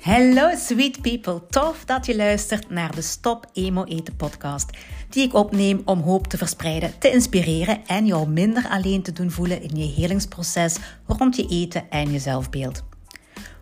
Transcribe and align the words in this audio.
Hello 0.00 0.50
sweet 0.56 1.00
people, 1.00 1.46
tof 1.50 1.84
dat 1.84 2.06
je 2.06 2.16
luistert 2.16 2.70
naar 2.70 2.94
de 2.94 3.02
Stop 3.02 3.46
Emo 3.52 3.84
Eten 3.84 4.16
podcast, 4.16 4.70
die 5.08 5.24
ik 5.24 5.34
opneem 5.34 5.82
om 5.84 6.00
hoop 6.00 6.26
te 6.26 6.36
verspreiden, 6.36 6.98
te 6.98 7.10
inspireren 7.10 7.86
en 7.86 8.06
jou 8.06 8.28
minder 8.28 8.68
alleen 8.68 9.02
te 9.02 9.12
doen 9.12 9.30
voelen 9.30 9.62
in 9.62 9.76
je 9.76 9.92
helingsproces 10.00 10.76
rond 11.06 11.36
je 11.36 11.46
eten 11.46 11.90
en 11.90 12.12
je 12.12 12.18
zelfbeeld. 12.18 12.84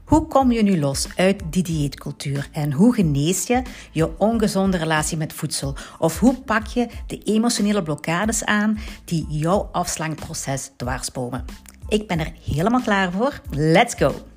Hoe 0.05 0.27
kom 0.27 0.53
je 0.53 0.63
nu 0.63 0.79
los 0.79 1.09
uit 1.17 1.43
die 1.51 1.63
dieetcultuur 1.63 2.49
en 2.53 2.73
hoe 2.73 2.95
genees 2.95 3.47
je 3.47 3.63
je 3.93 4.19
ongezonde 4.19 4.77
relatie 4.77 5.17
met 5.17 5.33
voedsel? 5.33 5.77
Of 5.99 6.19
hoe 6.19 6.35
pak 6.35 6.67
je 6.67 6.89
de 7.07 7.23
emotionele 7.23 7.83
blokkades 7.83 8.45
aan 8.45 8.79
die 9.05 9.27
jouw 9.29 9.69
afslankproces 9.73 10.71
dwarsbomen? 10.77 11.45
Ik 11.89 12.07
ben 12.07 12.19
er 12.19 12.33
helemaal 12.45 12.83
klaar 12.83 13.13
voor. 13.13 13.41
Let's 13.51 13.95
go! 13.95 14.28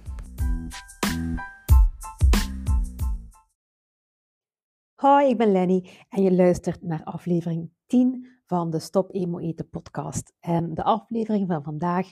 Hoi, 5.02 5.30
ik 5.30 5.38
ben 5.38 5.52
Lenny 5.52 5.90
en 6.10 6.24
je 6.24 6.34
luistert 6.34 6.82
naar 6.82 7.04
aflevering 7.04 7.70
10 7.86 8.28
van 8.46 8.70
de 8.70 8.80
Stop 8.80 9.14
Emo 9.14 9.40
Eten 9.40 9.70
podcast. 9.70 10.34
En 10.40 10.74
de 10.74 10.84
aflevering 10.84 11.48
van 11.48 11.64
vandaag 11.64 12.08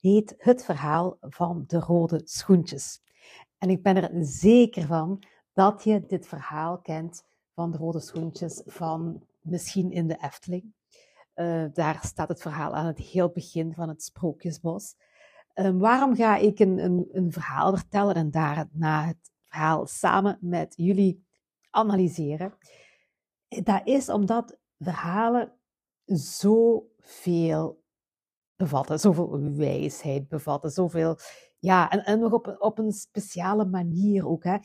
heet 0.00 0.34
Het 0.38 0.64
verhaal 0.64 1.16
van 1.20 1.64
de 1.66 1.78
rode 1.78 2.20
schoentjes. 2.24 3.00
En 3.58 3.70
ik 3.70 3.82
ben 3.82 3.96
er 3.96 4.10
zeker 4.24 4.86
van 4.86 5.22
dat 5.52 5.84
je 5.84 6.06
dit 6.06 6.26
verhaal 6.26 6.78
kent 6.78 7.24
van 7.54 7.70
de 7.70 7.78
rode 7.78 8.00
schoentjes 8.00 8.62
van 8.66 9.22
misschien 9.40 9.90
in 9.90 10.06
de 10.06 10.16
Efteling. 10.20 10.74
Uh, 11.34 11.64
daar 11.72 12.00
staat 12.02 12.28
het 12.28 12.40
verhaal 12.40 12.74
aan 12.74 12.86
het 12.86 12.98
heel 12.98 13.28
begin 13.28 13.74
van 13.74 13.88
het 13.88 14.02
Sprookjesbos. 14.02 14.94
Uh, 15.54 15.70
waarom 15.70 16.16
ga 16.16 16.36
ik 16.36 16.58
een, 16.58 16.78
een, 16.78 17.08
een 17.12 17.32
verhaal 17.32 17.76
vertellen 17.76 18.14
en 18.14 18.30
daarna 18.30 19.06
het 19.06 19.30
verhaal 19.42 19.86
samen 19.86 20.38
met 20.40 20.74
jullie 20.76 21.25
analyseren. 21.76 22.54
Dat 23.48 23.80
is 23.84 24.08
omdat 24.08 24.58
verhalen 24.78 25.52
zoveel 26.04 27.84
bevatten, 28.56 29.00
zoveel 29.00 29.56
wijsheid 29.56 30.28
bevatten, 30.28 30.70
zoveel, 30.70 31.18
ja, 31.58 31.90
en, 31.90 32.04
en 32.04 32.18
nog 32.18 32.32
op, 32.32 32.56
op 32.58 32.78
een 32.78 32.92
speciale 32.92 33.64
manier 33.64 34.28
ook. 34.28 34.44
Hè. 34.44 34.56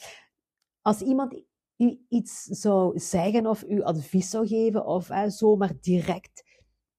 Als 0.81 1.01
iemand 1.01 1.43
u 1.77 2.05
iets 2.09 2.43
zou 2.43 2.99
zeggen 2.99 3.47
of 3.47 3.63
u 3.63 3.81
advies 3.81 4.29
zou 4.29 4.47
geven 4.47 4.85
of 4.85 5.07
hè, 5.07 5.29
zomaar 5.29 5.73
direct 5.81 6.43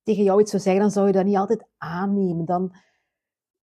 tegen 0.03 0.23
jou 0.23 0.41
iets 0.41 0.51
zou 0.51 0.63
zeggen, 0.63 0.83
dan 0.83 0.91
zou 0.91 1.07
je 1.07 1.13
dat 1.13 1.25
niet 1.25 1.37
altijd 1.37 1.69
aannemen. 1.77 2.45
Dan, 2.45 2.75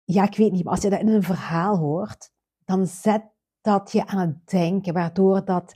ja, 0.04 0.24
ik 0.24 0.36
weet 0.36 0.52
niet, 0.52 0.64
maar 0.64 0.72
als 0.72 0.82
je 0.82 0.90
dat 0.90 1.00
in 1.00 1.08
een 1.08 1.22
verhaal 1.22 1.76
hoort, 1.76 2.30
dan 2.64 2.86
zet 2.86 3.32
dat 3.60 3.92
je 3.92 4.06
aan 4.06 4.18
het 4.18 4.50
denken, 4.50 4.94
waardoor 4.94 5.44
dat 5.44 5.74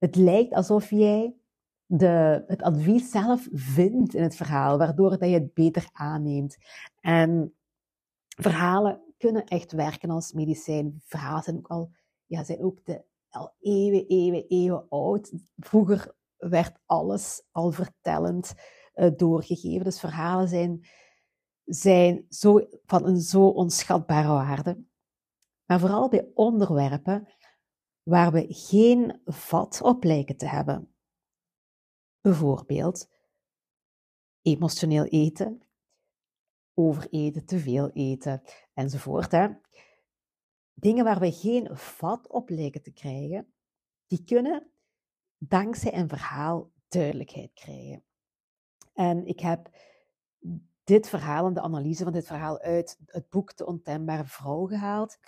het 0.00 0.16
lijkt 0.16 0.52
alsof 0.52 0.90
jij 0.90 1.34
de, 1.86 2.44
het 2.46 2.62
advies 2.62 3.10
zelf 3.10 3.48
vindt 3.52 4.14
in 4.14 4.22
het 4.22 4.36
verhaal, 4.36 4.78
waardoor 4.78 5.10
dat 5.10 5.28
je 5.28 5.34
het 5.34 5.54
beter 5.54 5.88
aanneemt. 5.92 6.56
En 7.00 7.54
verhalen 8.28 9.02
kunnen 9.18 9.44
echt 9.44 9.72
werken 9.72 10.10
als 10.10 10.32
medicijn. 10.32 11.02
Verhalen 11.04 11.42
zijn 11.42 11.56
ook 11.56 11.68
al, 11.68 11.90
ja, 12.26 12.44
zijn 12.44 12.62
ook 12.62 12.84
de, 12.84 13.04
al 13.28 13.54
eeuwen, 13.60 14.06
eeuwen, 14.06 14.46
eeuwen 14.48 14.86
oud. 14.88 15.32
Vroeger 15.56 16.14
werd 16.36 16.78
alles 16.86 17.42
al 17.50 17.70
vertellend 17.70 18.54
uh, 18.94 19.10
doorgegeven. 19.16 19.84
Dus 19.84 20.00
verhalen 20.00 20.48
zijn, 20.48 20.86
zijn 21.64 22.26
zo, 22.28 22.68
van 22.86 23.06
een 23.06 23.20
zo 23.20 23.46
onschatbare 23.46 24.28
waarde. 24.28 24.84
Maar 25.64 25.80
vooral 25.80 26.08
bij 26.08 26.30
onderwerpen 26.34 27.28
waar 28.10 28.32
we 28.32 28.46
geen 28.48 29.20
vat 29.24 29.80
op 29.82 30.04
lijken 30.04 30.36
te 30.36 30.46
hebben. 30.46 30.94
Bijvoorbeeld 32.20 33.10
emotioneel 34.42 35.04
eten, 35.04 35.62
overeten, 36.74 37.44
te 37.44 37.58
veel 37.58 37.90
eten 37.90 38.42
enzovoort. 38.74 39.30
Hè. 39.30 39.48
Dingen 40.74 41.04
waar 41.04 41.20
we 41.20 41.32
geen 41.32 41.76
vat 41.76 42.28
op 42.28 42.48
lijken 42.48 42.82
te 42.82 42.92
krijgen, 42.92 43.52
die 44.06 44.24
kunnen 44.24 44.70
dankzij 45.38 45.94
een 45.94 46.08
verhaal 46.08 46.70
duidelijkheid 46.88 47.52
krijgen. 47.52 48.04
En 48.92 49.26
ik 49.26 49.40
heb 49.40 49.70
dit 50.84 51.08
verhaal 51.08 51.46
en 51.46 51.54
de 51.54 51.60
analyse 51.60 52.04
van 52.04 52.12
dit 52.12 52.26
verhaal 52.26 52.58
uit 52.58 52.98
het 53.06 53.28
boek 53.28 53.56
De 53.56 53.66
Ontembare 53.66 54.24
Vrouw 54.24 54.66
gehaald 54.66 55.18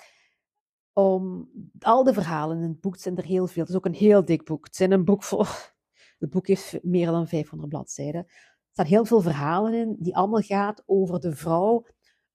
om 0.92 1.50
al 1.78 2.04
de 2.04 2.12
verhalen 2.12 2.56
in 2.56 2.68
het 2.68 2.80
boek 2.80 2.96
zijn 2.96 3.16
er 3.16 3.24
heel 3.24 3.46
veel. 3.46 3.62
Het 3.62 3.70
is 3.70 3.76
ook 3.76 3.86
een 3.86 3.94
heel 3.94 4.24
dik 4.24 4.44
boek. 4.44 4.64
Het, 4.64 4.76
zijn 4.76 4.92
een 4.92 5.04
boek 5.04 5.22
vol, 5.22 5.44
het 6.18 6.30
boek 6.30 6.46
heeft 6.46 6.82
meer 6.82 7.06
dan 7.06 7.28
500 7.28 7.70
bladzijden. 7.70 8.24
Er 8.24 8.68
staan 8.72 8.86
heel 8.86 9.04
veel 9.04 9.20
verhalen 9.20 9.74
in 9.74 9.96
die 9.98 10.16
allemaal 10.16 10.40
gaat 10.40 10.82
over 10.86 11.20
de 11.20 11.36
vrouw 11.36 11.86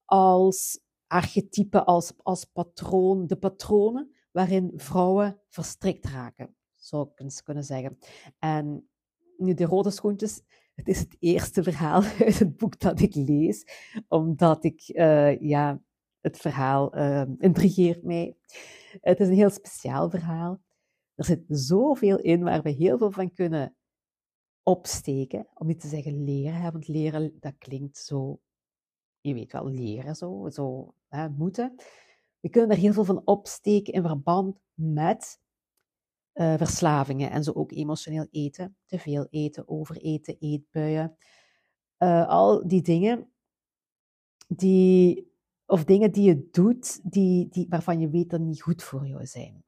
als 0.06 0.79
archetype, 1.07 1.84
als, 1.84 2.13
als 2.18 2.45
patroon, 2.45 3.28
de 3.28 3.35
patronen 3.35 4.12
waarin 4.31 4.72
vrouwen 4.75 5.41
verstrikt 5.47 6.06
raken, 6.06 6.56
zou 6.75 7.09
ik 7.09 7.19
eens 7.19 7.44
kunnen 7.44 7.63
zeggen. 7.63 7.97
En 8.39 8.89
nu 9.38 9.53
de 9.53 9.66
rode 9.66 9.91
schoentjes, 9.91 10.41
het 10.75 10.88
is 10.88 11.00
het 11.00 11.16
eerste 11.19 11.63
verhaal 11.63 12.01
uit 12.25 12.39
het 12.39 12.57
boek 12.57 12.79
dat 12.79 13.00
ik 13.00 13.16
lees, 13.16 13.66
omdat 14.07 14.63
ik, 14.63 14.84
uh, 14.88 15.39
ja, 15.41 15.81
het 16.27 16.38
verhaal 16.38 16.97
uh, 16.97 17.23
intrigeert 17.38 18.03
mij. 18.03 18.38
Het 19.01 19.19
is 19.19 19.27
een 19.27 19.33
heel 19.33 19.49
speciaal 19.49 20.09
verhaal. 20.09 20.61
Er 21.15 21.25
zit 21.25 21.43
zoveel 21.47 22.17
in 22.17 22.43
waar 22.43 22.61
we 22.61 22.69
heel 22.69 22.97
veel 22.97 23.11
van 23.11 23.33
kunnen 23.33 23.75
opsteken. 24.63 25.47
Om 25.53 25.67
niet 25.67 25.79
te 25.79 25.88
zeggen 25.88 26.23
leren, 26.23 26.71
want 26.71 26.88
leren, 26.88 27.38
dat 27.39 27.57
klinkt 27.57 27.97
zo, 27.97 28.39
je 29.21 29.33
weet 29.33 29.51
wel, 29.51 29.67
leren 29.67 30.15
zo, 30.15 30.49
zo 30.49 30.93
hè, 31.07 31.29
moeten. 31.29 31.75
We 32.39 32.49
kunnen 32.49 32.69
er 32.69 32.81
heel 32.81 32.94
veel 32.94 33.05
van 33.05 33.21
opsteken 33.25 33.94
in 33.94 34.01
verband 34.01 34.59
met 34.73 35.39
uh, 36.33 36.57
verslavingen 36.57 37.31
en 37.31 37.44
zo 37.44 37.51
ook 37.51 37.71
emotioneel 37.71 38.27
eten, 38.31 38.77
te 38.85 38.99
veel 38.99 39.27
eten, 39.29 39.67
overeten, 39.67 40.38
eetbuien. 40.39 41.17
Uh, 41.97 42.27
al 42.27 42.67
die 42.67 42.81
dingen 42.81 43.31
die 44.47 45.26
of 45.67 45.83
dingen 45.83 46.11
die 46.11 46.23
je 46.23 46.47
doet 46.51 47.11
die, 47.11 47.47
die, 47.50 47.66
waarvan 47.69 48.00
je 48.00 48.09
weet 48.09 48.29
dat 48.29 48.39
niet 48.39 48.61
goed 48.61 48.83
voor 48.83 49.07
jou 49.07 49.25
zijn. 49.25 49.63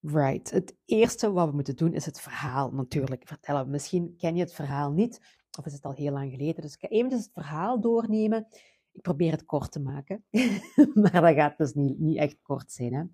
Right. 0.00 0.50
Het 0.50 0.76
eerste 0.84 1.32
wat 1.32 1.48
we 1.48 1.54
moeten 1.54 1.76
doen 1.76 1.92
is 1.92 2.06
het 2.06 2.20
verhaal 2.20 2.70
natuurlijk 2.70 3.28
vertellen. 3.28 3.70
Misschien 3.70 4.16
ken 4.16 4.36
je 4.36 4.42
het 4.42 4.54
verhaal 4.54 4.92
niet, 4.92 5.20
of 5.58 5.66
is 5.66 5.72
het 5.72 5.84
al 5.84 5.92
heel 5.92 6.12
lang 6.12 6.30
geleden. 6.30 6.62
Dus 6.62 6.74
ik 6.74 6.80
ga 6.80 6.88
even 6.88 7.12
het 7.12 7.30
verhaal 7.32 7.80
doornemen. 7.80 8.46
Ik 8.92 9.02
probeer 9.02 9.30
het 9.30 9.44
kort 9.44 9.72
te 9.72 9.80
maken, 9.80 10.24
maar 11.02 11.20
dat 11.20 11.34
gaat 11.34 11.58
dus 11.58 11.74
niet, 11.74 11.98
niet 11.98 12.18
echt 12.18 12.38
kort 12.42 12.72
zijn. 12.72 12.94
Hè? 12.94 13.04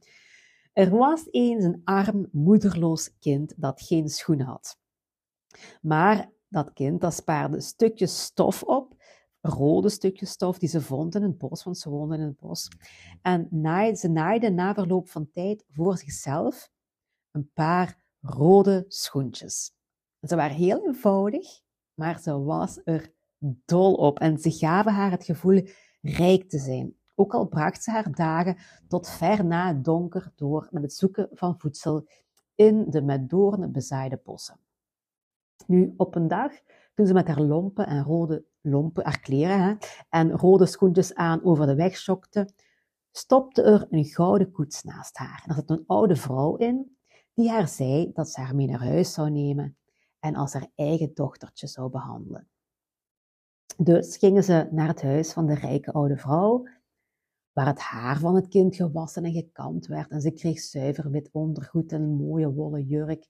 Er 0.72 0.90
was 0.90 1.28
eens 1.30 1.64
een 1.64 1.80
arm, 1.84 2.28
moederloos 2.32 3.18
kind 3.18 3.54
dat 3.56 3.82
geen 3.82 4.08
schoenen 4.08 4.46
had. 4.46 4.78
Maar 5.82 6.30
dat 6.48 6.72
kind 6.72 7.00
dat 7.00 7.14
spaarde 7.14 7.60
stukjes 7.60 8.22
stof 8.22 8.62
op 8.62 8.89
rode 9.40 9.88
stukjes 9.88 10.30
stof 10.30 10.58
die 10.58 10.68
ze 10.68 10.80
vond 10.80 11.14
in 11.14 11.22
het 11.22 11.38
bos, 11.38 11.64
want 11.64 11.78
ze 11.78 11.90
woonden 11.90 12.20
in 12.20 12.26
het 12.26 12.36
bos. 12.36 12.68
En 13.22 13.48
naaide, 13.50 13.96
ze 13.96 14.08
naaide 14.08 14.50
na 14.50 14.74
verloop 14.74 15.08
van 15.08 15.30
tijd 15.30 15.64
voor 15.68 15.96
zichzelf 15.96 16.70
een 17.30 17.50
paar 17.52 17.98
rode 18.20 18.84
schoentjes. 18.88 19.72
Ze 20.20 20.36
waren 20.36 20.56
heel 20.56 20.86
eenvoudig, 20.86 21.60
maar 21.94 22.20
ze 22.20 22.38
was 22.38 22.80
er 22.84 23.12
dol 23.64 23.94
op 23.94 24.18
en 24.18 24.38
ze 24.38 24.50
gaven 24.50 24.92
haar 24.92 25.10
het 25.10 25.24
gevoel 25.24 25.68
rijk 26.00 26.48
te 26.48 26.58
zijn. 26.58 26.94
Ook 27.14 27.34
al 27.34 27.46
bracht 27.46 27.82
ze 27.82 27.90
haar 27.90 28.12
dagen 28.12 28.56
tot 28.88 29.08
ver 29.08 29.44
na 29.44 29.66
het 29.66 29.84
donker 29.84 30.32
door 30.36 30.68
met 30.70 30.82
het 30.82 30.92
zoeken 30.92 31.28
van 31.32 31.58
voedsel 31.58 32.08
in 32.54 32.90
de 32.90 33.02
met 33.02 33.30
doornen 33.30 33.72
bezaaide 33.72 34.20
bossen. 34.24 34.60
Nu, 35.66 35.94
op 35.96 36.14
een 36.14 36.28
dag, 36.28 36.52
toen 36.94 37.06
ze 37.06 37.12
met 37.12 37.26
haar 37.28 37.40
lompen 37.40 37.86
en 37.86 38.02
rode 38.02 38.44
lompen, 38.60 39.04
haar 39.04 39.20
kleren 39.20 39.78
en 40.08 40.30
rode 40.30 40.66
schoentjes 40.66 41.14
aan 41.14 41.44
over 41.44 41.66
de 41.66 41.74
weg 41.74 41.96
schokte, 41.96 42.48
stopte 43.12 43.62
er 43.62 43.86
een 43.90 44.04
gouden 44.04 44.50
koets 44.50 44.82
naast 44.82 45.16
haar. 45.16 45.44
er 45.46 45.54
zat 45.54 45.70
een 45.70 45.84
oude 45.86 46.16
vrouw 46.16 46.56
in, 46.56 46.96
die 47.34 47.50
haar 47.50 47.68
zei 47.68 48.10
dat 48.12 48.30
ze 48.30 48.40
haar 48.40 48.54
mee 48.54 48.66
naar 48.66 48.84
huis 48.84 49.12
zou 49.12 49.30
nemen 49.30 49.76
en 50.18 50.34
als 50.34 50.52
haar 50.52 50.70
eigen 50.74 51.14
dochtertje 51.14 51.66
zou 51.66 51.90
behandelen. 51.90 52.48
Dus 53.76 54.16
gingen 54.16 54.44
ze 54.44 54.68
naar 54.70 54.88
het 54.88 55.02
huis 55.02 55.32
van 55.32 55.46
de 55.46 55.54
rijke 55.54 55.92
oude 55.92 56.16
vrouw, 56.16 56.66
waar 57.52 57.66
het 57.66 57.78
haar 57.78 58.18
van 58.18 58.34
het 58.34 58.48
kind 58.48 58.76
gewassen 58.76 59.24
en 59.24 59.32
gekamd 59.32 59.86
werd 59.86 60.10
en 60.10 60.20
ze 60.20 60.30
kreeg 60.30 60.60
zuiver 60.60 61.10
wit 61.10 61.28
ondergoed 61.32 61.92
en 61.92 62.02
een 62.02 62.16
mooie 62.16 62.52
wollen 62.52 62.86
jurk 62.86 63.26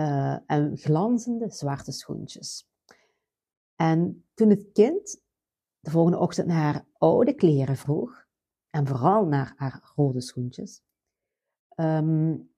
uh, 0.00 0.38
en 0.46 0.76
glanzende 0.76 1.50
zwarte 1.50 1.92
schoentjes. 1.92 2.68
En 3.76 4.24
toen 4.34 4.50
het 4.50 4.72
kind 4.72 5.20
de 5.80 5.90
volgende 5.90 6.18
ochtend 6.18 6.46
naar 6.46 6.62
haar 6.62 6.86
oude 6.92 7.34
kleren 7.34 7.76
vroeg, 7.76 8.26
en 8.70 8.86
vooral 8.86 9.26
naar 9.26 9.52
haar 9.56 9.92
rode 9.96 10.20
schoentjes, 10.20 10.82
um, 11.76 12.50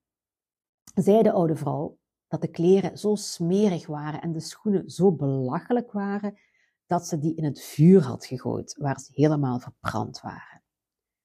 zei 0.95 1.23
de 1.23 1.33
oude 1.33 1.57
vrouw 1.57 1.99
dat 2.29 2.41
de 2.41 2.49
kleren 2.49 2.99
zo 2.99 3.15
smerig 3.15 3.87
waren 3.87 4.21
en 4.21 4.33
de 4.33 4.41
schoenen 4.41 4.91
zo 4.91 5.13
belachelijk 5.13 5.93
waren 5.93 6.39
dat 6.87 7.07
ze 7.07 7.19
die 7.19 7.35
in 7.35 7.45
het 7.45 7.63
vuur 7.63 8.03
had 8.03 8.27
gegooid, 8.27 8.77
waar 8.79 9.01
ze 9.01 9.13
helemaal 9.13 9.59
verbrand 9.59 10.21
waren. 10.21 10.63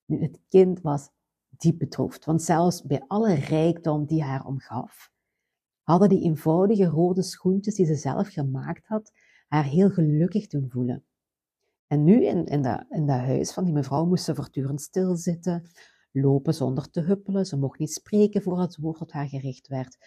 Nu, 0.06 0.22
het 0.22 0.40
kind 0.50 0.82
was 0.82 1.10
diep 1.50 1.80
bedroefd, 1.80 2.26
want 2.26 2.42
zelfs 2.42 2.84
bij 2.84 3.04
alle 3.08 3.34
rijkdom 3.34 4.06
die 4.06 4.24
haar 4.24 4.46
omgaf, 4.46 5.12
hadden 5.86 6.10
die 6.10 6.22
eenvoudige 6.22 6.86
rode 6.86 7.24
schoentjes 7.24 7.76
die 7.76 7.86
ze 7.86 7.96
zelf 7.96 8.28
gemaakt 8.28 8.88
had, 8.88 9.12
haar 9.48 9.64
heel 9.64 9.90
gelukkig 9.90 10.48
doen 10.48 10.70
voelen. 10.70 11.04
En 11.88 12.04
nu 12.04 12.26
in, 12.26 12.46
in, 12.46 12.62
dat, 12.62 12.86
in 12.90 13.06
dat 13.06 13.20
huis 13.20 13.54
van 13.54 13.64
die 13.64 13.74
mevrouw 13.74 14.06
moest 14.06 14.24
ze 14.24 14.36
voortdurend 14.36 14.82
stilzitten, 14.82 15.70
lopen 16.12 16.54
zonder 16.54 16.90
te 16.90 17.02
huppelen. 17.02 17.46
Ze 17.46 17.58
mocht 17.58 17.80
niet 17.80 17.92
spreken 17.92 18.42
voor 18.42 18.60
het 18.60 18.78
woord 18.78 18.98
tot 18.98 19.12
haar 19.12 19.28
gericht 19.28 19.68
werd. 19.68 19.98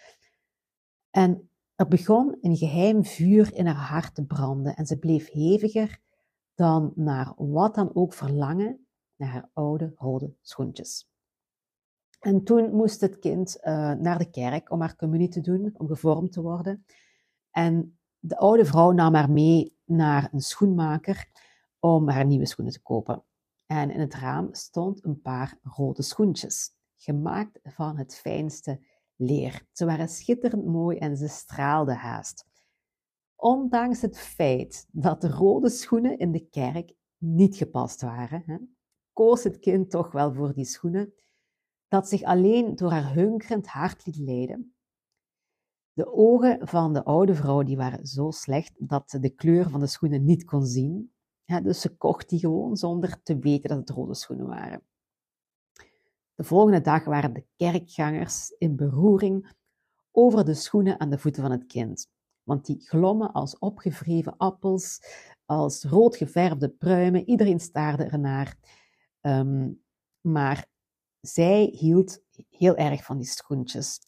En 1.09 1.49
er 1.75 1.87
begon 1.87 2.37
een 2.41 2.57
geheim 2.57 3.05
vuur 3.05 3.53
in 3.53 3.65
haar 3.65 3.89
hart 3.89 4.15
te 4.15 4.25
branden 4.25 4.75
en 4.75 4.85
ze 4.85 4.97
bleef 4.97 5.31
heviger 5.31 5.99
dan 6.55 6.91
naar 6.95 7.33
wat 7.37 7.75
dan 7.75 7.95
ook 7.95 8.13
verlangen 8.13 8.87
naar 9.15 9.29
haar 9.29 9.49
oude 9.53 9.91
rode 9.95 10.33
schoentjes. 10.41 11.08
En 12.19 12.43
toen 12.43 12.75
moest 12.75 13.01
het 13.01 13.19
kind 13.19 13.57
uh, 13.57 13.91
naar 13.91 14.17
de 14.17 14.29
kerk 14.29 14.71
om 14.71 14.81
haar 14.81 14.95
communie 14.95 15.29
te 15.29 15.41
doen, 15.41 15.71
om 15.73 15.87
gevormd 15.87 16.31
te 16.31 16.41
worden. 16.41 16.85
En 17.51 17.99
de 18.19 18.37
oude 18.37 18.65
vrouw 18.65 18.91
nam 18.91 19.13
haar 19.13 19.31
mee 19.31 19.77
naar 19.85 20.29
een 20.31 20.41
schoenmaker 20.41 21.29
om 21.79 22.09
haar 22.09 22.25
nieuwe 22.25 22.45
schoenen 22.45 22.73
te 22.73 22.81
kopen. 22.81 23.23
En 23.65 23.91
in 23.91 23.99
het 23.99 24.13
raam 24.13 24.53
stond 24.53 25.05
een 25.05 25.21
paar 25.21 25.57
rode 25.63 26.01
schoentjes, 26.01 26.71
gemaakt 26.95 27.59
van 27.63 27.97
het 27.97 28.15
fijnste 28.15 28.85
leer. 29.15 29.65
Ze 29.71 29.85
waren 29.85 30.09
schitterend 30.09 30.65
mooi 30.65 30.97
en 30.97 31.17
ze 31.17 31.27
straalden 31.27 31.95
haast. 31.95 32.45
Ondanks 33.35 34.01
het 34.01 34.19
feit 34.19 34.87
dat 34.91 35.21
de 35.21 35.29
rode 35.29 35.69
schoenen 35.69 36.17
in 36.17 36.31
de 36.31 36.47
kerk 36.49 36.93
niet 37.17 37.55
gepast 37.55 38.01
waren, 38.01 38.43
hè, 38.45 38.57
koos 39.13 39.43
het 39.43 39.59
kind 39.59 39.89
toch 39.89 40.11
wel 40.11 40.33
voor 40.33 40.53
die 40.53 40.65
schoenen, 40.65 41.13
dat 41.89 42.09
zich 42.09 42.23
alleen 42.23 42.75
door 42.75 42.91
haar 42.91 43.13
hunkerend 43.13 43.67
hart 43.67 44.05
liet 44.05 44.17
leiden. 44.17 44.73
De 45.93 46.13
ogen 46.13 46.67
van 46.67 46.93
de 46.93 47.03
oude 47.03 47.35
vrouw 47.35 47.63
die 47.63 47.77
waren 47.77 48.05
zo 48.05 48.31
slecht 48.31 48.73
dat 48.77 49.09
ze 49.09 49.19
de 49.19 49.29
kleur 49.29 49.69
van 49.69 49.79
de 49.79 49.87
schoenen 49.87 50.23
niet 50.23 50.45
kon 50.45 50.65
zien. 50.65 51.13
Dus 51.63 51.81
ze 51.81 51.95
kocht 51.97 52.29
die 52.29 52.39
gewoon 52.39 52.77
zonder 52.77 53.21
te 53.23 53.39
weten 53.39 53.69
dat 53.69 53.77
het 53.77 53.89
rode 53.89 54.15
schoenen 54.15 54.47
waren. 54.47 54.83
De 56.35 56.43
volgende 56.43 56.81
dag 56.81 57.05
waren 57.05 57.33
de 57.33 57.45
kerkgangers 57.55 58.49
in 58.57 58.75
beroering 58.75 59.55
over 60.11 60.45
de 60.45 60.53
schoenen 60.53 60.99
aan 60.99 61.09
de 61.09 61.17
voeten 61.17 61.41
van 61.41 61.51
het 61.51 61.65
kind. 61.65 62.07
Want 62.43 62.65
die 62.65 62.81
glommen 62.81 63.31
als 63.31 63.57
opgevreven 63.57 64.37
appels, 64.37 65.01
als 65.45 65.83
rood 65.83 66.15
geverfde 66.15 66.69
pruimen. 66.69 67.29
Iedereen 67.29 67.59
staarde 67.59 68.03
ernaar. 68.03 68.57
Um, 69.21 69.83
maar 70.21 70.67
zij 71.21 71.63
hield 71.77 72.21
heel 72.49 72.75
erg 72.75 73.03
van 73.03 73.17
die 73.17 73.27
schoentjes. 73.27 73.99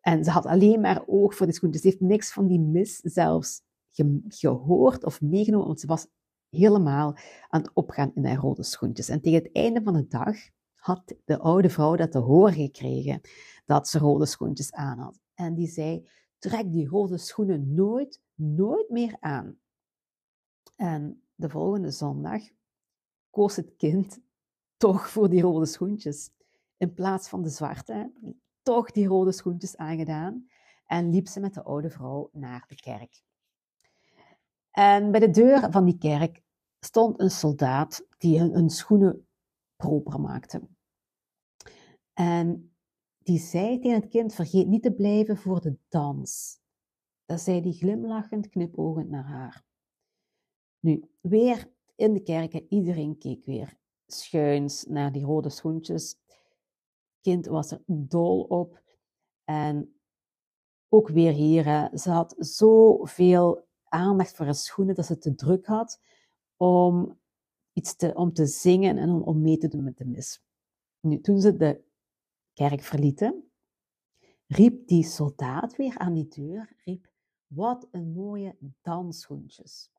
En 0.00 0.24
ze 0.24 0.30
had 0.30 0.46
alleen 0.46 0.80
maar 0.80 1.02
oog 1.06 1.34
voor 1.34 1.46
die 1.46 1.54
schoentjes. 1.54 1.82
Ze 1.82 1.88
heeft 1.88 2.00
niks 2.00 2.32
van 2.32 2.46
die 2.46 2.60
mis 2.60 2.96
zelfs 2.96 3.62
gehoord 4.28 5.04
of 5.04 5.20
meegenomen, 5.20 5.66
want 5.66 5.80
ze 5.80 5.86
was 5.86 6.06
helemaal 6.50 7.16
aan 7.48 7.60
het 7.60 7.70
opgaan 7.74 8.10
in 8.14 8.24
haar 8.24 8.36
rode 8.36 8.62
schoentjes. 8.62 9.08
En 9.08 9.20
tegen 9.20 9.42
het 9.42 9.52
einde 9.52 9.82
van 9.82 9.94
de 9.94 10.06
dag 10.06 10.36
had 10.74 11.14
de 11.24 11.38
oude 11.38 11.70
vrouw 11.70 11.96
dat 11.96 12.12
te 12.12 12.18
horen 12.18 12.52
gekregen, 12.52 13.20
dat 13.64 13.88
ze 13.88 13.98
rode 13.98 14.26
schoentjes 14.26 14.72
aan 14.72 14.98
had. 14.98 15.20
En 15.34 15.54
die 15.54 15.68
zei, 15.68 16.08
trek 16.38 16.72
die 16.72 16.88
rode 16.88 17.18
schoenen 17.18 17.74
nooit, 17.74 18.20
nooit 18.34 18.90
meer 18.90 19.16
aan. 19.20 19.58
En 20.76 21.22
de 21.34 21.48
volgende 21.48 21.90
zondag 21.90 22.42
koos 23.30 23.56
het 23.56 23.76
kind 23.76 24.20
toch 24.76 25.08
voor 25.08 25.28
die 25.28 25.42
rode 25.42 25.66
schoentjes. 25.66 26.30
In 26.76 26.94
plaats 26.94 27.28
van 27.28 27.42
de 27.42 27.48
zwarte, 27.48 28.12
toch 28.62 28.90
die 28.90 29.06
rode 29.06 29.32
schoentjes 29.32 29.76
aangedaan 29.76 30.48
en 30.86 31.10
liep 31.10 31.28
ze 31.28 31.40
met 31.40 31.54
de 31.54 31.62
oude 31.62 31.90
vrouw 31.90 32.30
naar 32.32 32.64
de 32.68 32.74
kerk. 32.74 33.22
En 34.70 35.10
bij 35.10 35.20
de 35.20 35.30
deur 35.30 35.70
van 35.70 35.84
die 35.84 35.98
kerk 35.98 36.42
stond 36.80 37.20
een 37.20 37.30
soldaat 37.30 38.06
die 38.18 38.40
hun, 38.40 38.70
schoenen 38.70 39.26
proper 39.76 40.20
maakte. 40.20 40.68
En 42.12 42.76
die 43.18 43.38
zei 43.38 43.78
tegen 43.78 44.00
het 44.00 44.08
kind, 44.10 44.34
vergeet 44.34 44.66
niet 44.66 44.82
te 44.82 44.92
blijven 44.92 45.36
voor 45.36 45.60
de 45.60 45.78
dans. 45.88 46.60
Dat 47.24 47.40
zei 47.40 47.60
die 47.60 47.72
glimlachend, 47.72 48.48
knipoogend 48.48 49.08
naar 49.08 49.24
haar. 49.24 49.64
Nu, 50.80 51.10
weer 51.20 51.72
in 51.96 52.12
de 52.12 52.22
kerk 52.22 52.52
en 52.52 52.66
iedereen 52.68 53.18
keek 53.18 53.44
weer 53.44 53.78
schuins 54.06 54.84
naar 54.84 55.12
die 55.12 55.24
rode 55.24 55.48
schoentjes. 55.48 56.16
Kind 57.26 57.46
was 57.46 57.70
er 57.70 57.82
dol 57.86 58.42
op. 58.42 58.82
En 59.44 60.00
ook 60.88 61.08
weer 61.08 61.32
hier, 61.32 61.90
ze 61.98 62.10
had 62.10 62.34
zoveel 62.38 63.68
aandacht 63.84 64.36
voor 64.36 64.44
haar 64.44 64.54
schoenen 64.54 64.94
dat 64.94 65.06
ze 65.06 65.18
te 65.18 65.34
druk 65.34 65.66
had 65.66 66.00
om, 66.56 67.20
iets 67.72 67.96
te, 67.96 68.14
om 68.14 68.32
te 68.32 68.46
zingen 68.46 68.98
en 68.98 69.10
om, 69.10 69.22
om 69.22 69.40
mee 69.40 69.58
te 69.58 69.68
doen 69.68 69.84
met 69.84 69.96
de 69.96 70.04
mis. 70.04 70.42
Nu, 71.00 71.20
toen 71.20 71.40
ze 71.40 71.56
de 71.56 71.84
kerk 72.52 72.80
verlieten, 72.80 73.50
riep 74.46 74.86
die 74.88 75.04
soldaat 75.04 75.76
weer 75.76 75.98
aan 75.98 76.12
die 76.12 76.28
deur, 76.28 76.76
riep, 76.84 77.10
wat 77.46 77.88
een 77.90 78.12
mooie 78.12 78.56
dansschoentjes. 78.82 79.90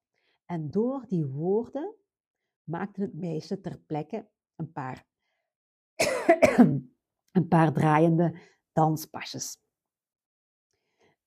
En 0.46 0.72
door 0.72 1.06
die 1.08 1.26
woorden 1.26 1.96
maakte 2.64 3.02
het 3.02 3.14
meisje 3.14 3.62
ter 3.62 3.80
plekke 3.80 4.30
een 4.56 4.72
paar, 4.72 5.08
een 7.38 7.48
paar 7.48 7.74
draaiende 7.74 8.40
danspasjes. 8.72 9.58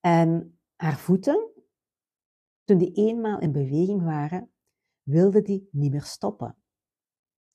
En 0.00 0.58
haar 0.76 0.98
voeten, 0.98 1.50
toen 2.64 2.78
die 2.78 2.92
eenmaal 2.92 3.40
in 3.40 3.52
beweging 3.52 4.02
waren, 4.02 4.52
wilde 5.02 5.42
die 5.42 5.68
niet 5.72 5.90
meer 5.90 6.02
stoppen. 6.02 6.56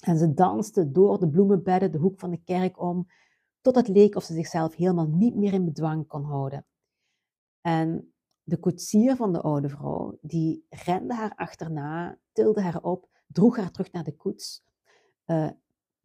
En 0.04 0.18
ze 0.18 0.34
danste 0.34 0.92
door 0.92 1.20
de 1.20 1.30
bloemenbedden 1.30 1.92
de 1.92 1.98
hoek 1.98 2.20
van 2.20 2.32
de 2.32 2.44
kerk 2.44 2.80
om, 2.80 3.08
tot 3.62 3.76
het 3.76 3.88
leek 3.88 4.16
of 4.16 4.24
ze 4.24 4.34
zichzelf 4.34 4.76
helemaal 4.76 5.08
niet 5.08 5.36
meer 5.36 5.54
in 5.54 5.66
bedwang 5.66 6.08
kon 6.08 6.24
houden. 6.24 6.66
En 7.62 8.14
de 8.44 8.60
koetsier 8.60 9.16
van 9.16 9.34
de 9.34 9.42
oude 9.42 9.70
vrouw, 9.70 10.18
die 10.22 10.66
rende 10.70 11.14
haar 11.14 11.36
achterna, 11.36 12.20
tilde 12.32 12.62
haar 12.62 12.82
op, 12.82 13.10
droeg 13.28 13.58
haar 13.58 13.72
terug 13.72 13.92
naar 13.92 14.04
de 14.04 14.16
koets. 14.16 14.64
Uh, 15.26 15.50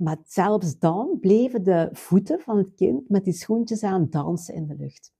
maar 0.00 0.18
zelfs 0.24 0.78
dan 0.78 1.18
bleven 1.20 1.62
de 1.62 1.88
voeten 1.92 2.40
van 2.40 2.56
het 2.56 2.74
kind 2.74 3.08
met 3.08 3.24
die 3.24 3.32
schoentjes 3.32 3.82
aan 3.82 4.10
dansen 4.10 4.54
in 4.54 4.66
de 4.66 4.76
lucht. 4.76 5.12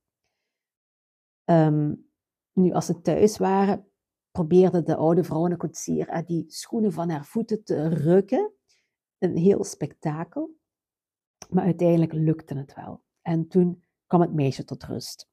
Um, 1.45 2.11
nu, 2.53 2.73
als 2.73 2.87
ze 2.87 3.01
thuis 3.01 3.39
waren, 3.39 3.91
probeerde 4.31 4.83
de 4.83 4.97
oude 4.97 5.25
vrouw 5.25 5.45
en 5.45 5.51
de 5.51 5.57
koetsier 5.57 6.25
die 6.27 6.45
schoenen 6.49 6.93
van 6.93 7.11
haar 7.11 7.25
voeten 7.25 7.65
te 7.65 7.89
rukken. 7.89 8.53
Een 9.19 9.37
heel 9.37 9.65
spektakel. 9.65 10.57
Maar 11.51 11.65
uiteindelijk 11.65 12.13
lukte 12.13 12.55
het 12.55 12.75
wel. 12.75 13.03
En 13.23 13.49
toen 13.49 13.83
kwam 14.07 14.21
het 14.21 14.33
meisje 14.33 14.65
tot 14.65 14.85
rust. 14.85 15.30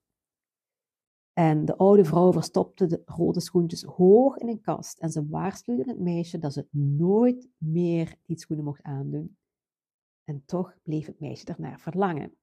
En 1.37 1.65
de 1.65 1.75
oude 1.75 2.05
vrouw 2.05 2.31
verstopte 2.31 2.85
de 2.85 3.01
rode 3.05 3.39
schoentjes 3.39 3.83
hoog 3.83 4.37
in 4.37 4.47
een 4.47 4.61
kast 4.61 4.99
en 4.99 5.09
ze 5.09 5.27
waarschuwde 5.27 5.83
het 5.83 5.99
meisje 5.99 6.37
dat 6.37 6.53
ze 6.53 6.67
nooit 6.71 7.49
meer 7.57 8.15
die 8.25 8.39
schoenen 8.39 8.65
mocht 8.65 8.83
aandoen. 8.83 9.37
En 10.23 10.43
toch 10.45 10.73
bleef 10.83 11.05
het 11.05 11.19
meisje 11.19 11.45
ernaar 11.45 11.79
verlangen. 11.79 12.37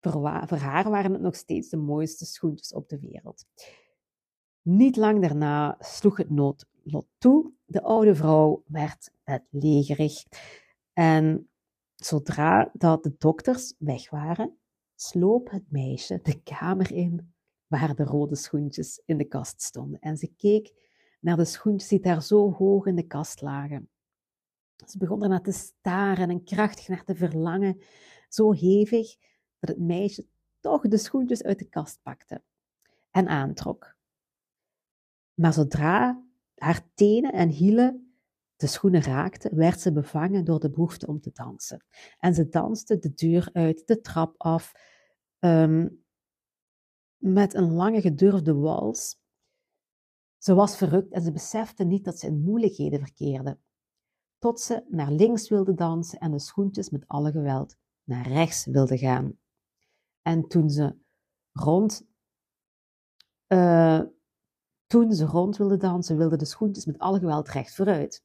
Voor, 0.00 0.28
haar 0.56 0.90
waren 0.90 1.12
het 1.12 1.20
nog 1.20 1.36
steeds 1.36 1.68
de 1.68 1.76
mooiste 1.76 2.24
schoentjes 2.24 2.72
op 2.72 2.88
de 2.88 2.98
wereld. 2.98 3.44
Niet 4.62 4.96
lang 4.96 5.20
daarna 5.20 5.76
sloeg 5.78 6.16
het 6.16 6.30
noodlot 6.30 7.06
toe. 7.18 7.52
De 7.64 7.82
oude 7.82 8.14
vrouw 8.14 8.62
werd 8.66 9.10
legerig. 9.50 10.24
En 10.92 11.50
zodra 11.94 12.70
dat 12.72 13.02
de 13.02 13.14
dokters 13.18 13.74
weg 13.78 14.10
waren, 14.10 14.58
sloop 14.94 15.50
het 15.50 15.70
meisje 15.70 16.20
de 16.22 16.42
kamer 16.42 16.92
in 16.92 17.33
waar 17.78 17.94
de 17.94 18.04
rode 18.04 18.36
schoentjes 18.36 19.02
in 19.04 19.18
de 19.18 19.24
kast 19.24 19.62
stonden. 19.62 20.00
En 20.00 20.16
ze 20.16 20.34
keek 20.36 20.72
naar 21.20 21.36
de 21.36 21.44
schoentjes 21.44 21.88
die 21.88 22.00
daar 22.00 22.22
zo 22.22 22.52
hoog 22.52 22.86
in 22.86 22.96
de 22.96 23.06
kast 23.06 23.40
lagen. 23.40 23.88
Ze 24.86 24.98
begon 24.98 25.22
ernaar 25.22 25.42
te 25.42 25.52
staren 25.52 26.30
en 26.30 26.44
krachtig 26.44 26.88
naar 26.88 27.04
te 27.04 27.14
verlangen, 27.14 27.80
zo 28.28 28.52
hevig 28.52 29.16
dat 29.58 29.68
het 29.70 29.78
meisje 29.78 30.26
toch 30.60 30.88
de 30.88 30.96
schoentjes 30.98 31.42
uit 31.42 31.58
de 31.58 31.68
kast 31.68 32.02
pakte 32.02 32.42
en 33.10 33.28
aantrok. 33.28 33.96
Maar 35.34 35.52
zodra 35.52 36.24
haar 36.54 36.88
tenen 36.94 37.32
en 37.32 37.48
hielen 37.48 38.16
de 38.56 38.66
schoenen 38.66 39.02
raakte, 39.02 39.50
werd 39.54 39.80
ze 39.80 39.92
bevangen 39.92 40.44
door 40.44 40.60
de 40.60 40.70
behoefte 40.70 41.06
om 41.06 41.20
te 41.20 41.30
dansen. 41.32 41.84
En 42.18 42.34
ze 42.34 42.48
danste 42.48 42.98
de 42.98 43.14
deur 43.14 43.50
uit, 43.52 43.86
de 43.86 44.00
trap 44.00 44.34
af, 44.36 44.72
ehm, 45.38 45.88
met 47.24 47.54
een 47.54 47.72
lange 47.72 48.00
gedurfde 48.00 48.54
wals. 48.54 49.18
Ze 50.38 50.54
was 50.54 50.76
verrukt 50.76 51.12
en 51.12 51.22
ze 51.22 51.32
besefte 51.32 51.84
niet 51.84 52.04
dat 52.04 52.18
ze 52.18 52.26
in 52.26 52.42
moeilijkheden 52.42 53.00
verkeerde. 53.00 53.58
Tot 54.38 54.60
ze 54.60 54.84
naar 54.88 55.10
links 55.10 55.48
wilde 55.48 55.74
dansen 55.74 56.18
en 56.18 56.30
de 56.30 56.38
schoentjes 56.38 56.90
met 56.90 57.08
alle 57.08 57.30
geweld 57.30 57.76
naar 58.02 58.28
rechts 58.28 58.64
wilde 58.64 58.98
gaan. 58.98 59.38
En 60.22 60.48
toen 60.48 60.70
ze 60.70 60.96
rond, 61.52 62.06
uh, 63.48 64.02
toen 64.86 65.12
ze 65.12 65.24
rond 65.24 65.56
wilde 65.56 65.76
dansen, 65.76 66.16
wilde 66.16 66.36
de 66.36 66.44
schoentjes 66.44 66.84
met 66.84 66.98
alle 66.98 67.18
geweld 67.18 67.48
recht 67.48 67.74
vooruit. 67.74 68.24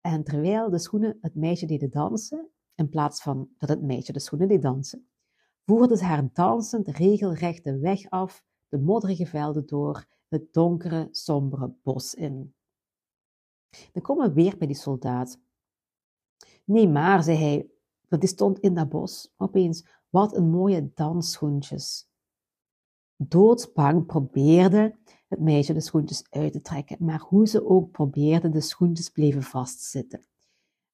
En 0.00 0.24
terwijl 0.24 0.70
de 0.70 0.78
schoenen 0.78 1.18
het 1.20 1.34
meisje 1.34 1.66
deden 1.66 1.90
dansen, 1.90 2.50
in 2.74 2.88
plaats 2.88 3.22
van 3.22 3.48
dat 3.58 3.68
het 3.68 3.82
meisje 3.82 4.12
de 4.12 4.20
schoenen 4.20 4.48
deed 4.48 4.62
dansen, 4.62 5.08
voerde 5.66 5.96
ze 5.96 6.04
haar 6.04 6.28
dansend 6.32 6.88
regelrecht 6.88 7.64
de 7.64 7.78
weg 7.78 8.10
af, 8.10 8.44
de 8.68 8.78
modderige 8.78 9.26
velden 9.26 9.66
door, 9.66 10.06
het 10.28 10.52
donkere, 10.52 11.08
sombere 11.10 11.74
bos 11.82 12.14
in. 12.14 12.54
Dan 13.92 14.02
komen 14.02 14.28
we 14.28 14.34
weer 14.34 14.56
bij 14.58 14.66
die 14.66 14.76
soldaat. 14.76 15.40
Nee, 16.64 16.88
maar, 16.88 17.22
zei 17.22 17.36
hij, 17.36 17.70
dat 18.08 18.20
die 18.20 18.28
stond 18.28 18.58
in 18.58 18.74
dat 18.74 18.88
bos, 18.88 19.32
opeens, 19.36 19.86
wat 20.08 20.36
een 20.36 20.50
mooie 20.50 20.90
dansschoentjes. 20.94 22.08
Doodsbang 23.16 24.06
probeerde 24.06 24.98
het 25.28 25.40
meisje 25.40 25.72
de 25.72 25.80
schoentjes 25.80 26.30
uit 26.30 26.52
te 26.52 26.60
trekken, 26.60 26.96
maar 27.00 27.20
hoe 27.20 27.46
ze 27.46 27.66
ook 27.66 27.90
probeerde, 27.90 28.48
de 28.48 28.60
schoentjes 28.60 29.08
bleven 29.08 29.42
vastzitten. 29.42 30.26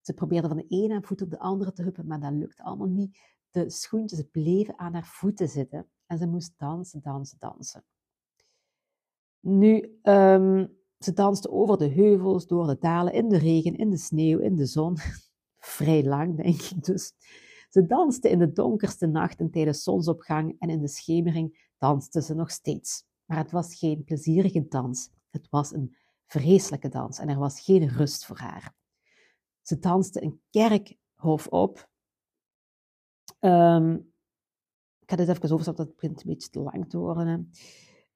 Ze 0.00 0.14
probeerde 0.14 0.48
van 0.48 0.56
de 0.56 0.66
ene 0.66 1.02
voet 1.02 1.22
op 1.22 1.30
de 1.30 1.38
andere 1.38 1.72
te 1.72 1.82
huppen, 1.82 2.06
maar 2.06 2.20
dat 2.20 2.32
lukte 2.32 2.62
allemaal 2.62 2.88
niet. 2.88 3.18
De 3.52 3.70
schoentjes 3.70 4.22
bleven 4.30 4.78
aan 4.78 4.92
haar 4.92 5.06
voeten 5.06 5.48
zitten 5.48 5.90
en 6.06 6.18
ze 6.18 6.26
moest 6.26 6.54
dansen, 6.56 7.00
dansen, 7.02 7.38
dansen. 7.38 7.84
Nu, 9.40 9.98
um, 10.02 10.76
ze 10.98 11.12
danste 11.12 11.50
over 11.50 11.78
de 11.78 11.88
heuvels, 11.88 12.46
door 12.46 12.66
de 12.66 12.78
dalen, 12.78 13.12
in 13.12 13.28
de 13.28 13.38
regen, 13.38 13.76
in 13.76 13.90
de 13.90 13.96
sneeuw, 13.96 14.38
in 14.38 14.56
de 14.56 14.66
zon. 14.66 14.96
Vrij 15.58 16.04
lang, 16.04 16.36
denk 16.36 16.60
ik 16.60 16.84
dus. 16.84 17.12
Ze 17.68 17.86
danste 17.86 18.30
in 18.30 18.38
de 18.38 18.52
donkerste 18.52 19.06
nachten 19.06 19.50
tijdens 19.50 19.82
zonsopgang 19.82 20.56
en 20.58 20.70
in 20.70 20.80
de 20.80 20.88
schemering 20.88 21.70
danste 21.78 22.22
ze 22.22 22.34
nog 22.34 22.50
steeds. 22.50 23.04
Maar 23.24 23.38
het 23.38 23.50
was 23.50 23.74
geen 23.74 24.04
plezierige 24.04 24.66
dans. 24.68 25.10
Het 25.30 25.48
was 25.50 25.72
een 25.72 25.96
vreselijke 26.26 26.88
dans 26.88 27.18
en 27.18 27.28
er 27.28 27.38
was 27.38 27.60
geen 27.60 27.88
rust 27.88 28.24
voor 28.24 28.38
haar. 28.38 28.74
Ze 29.60 29.78
danste 29.78 30.22
een 30.22 30.40
kerkhof 30.50 31.46
op. 31.46 31.90
Um, 33.44 34.12
ik 34.98 35.10
ga 35.10 35.16
dit 35.16 35.28
even 35.28 35.50
overstappen, 35.50 35.84
dat 35.86 35.94
begint 35.94 36.20
een 36.20 36.30
beetje 36.30 36.48
te 36.48 36.60
lang 36.60 36.90
te 36.90 36.98
worden. 36.98 37.50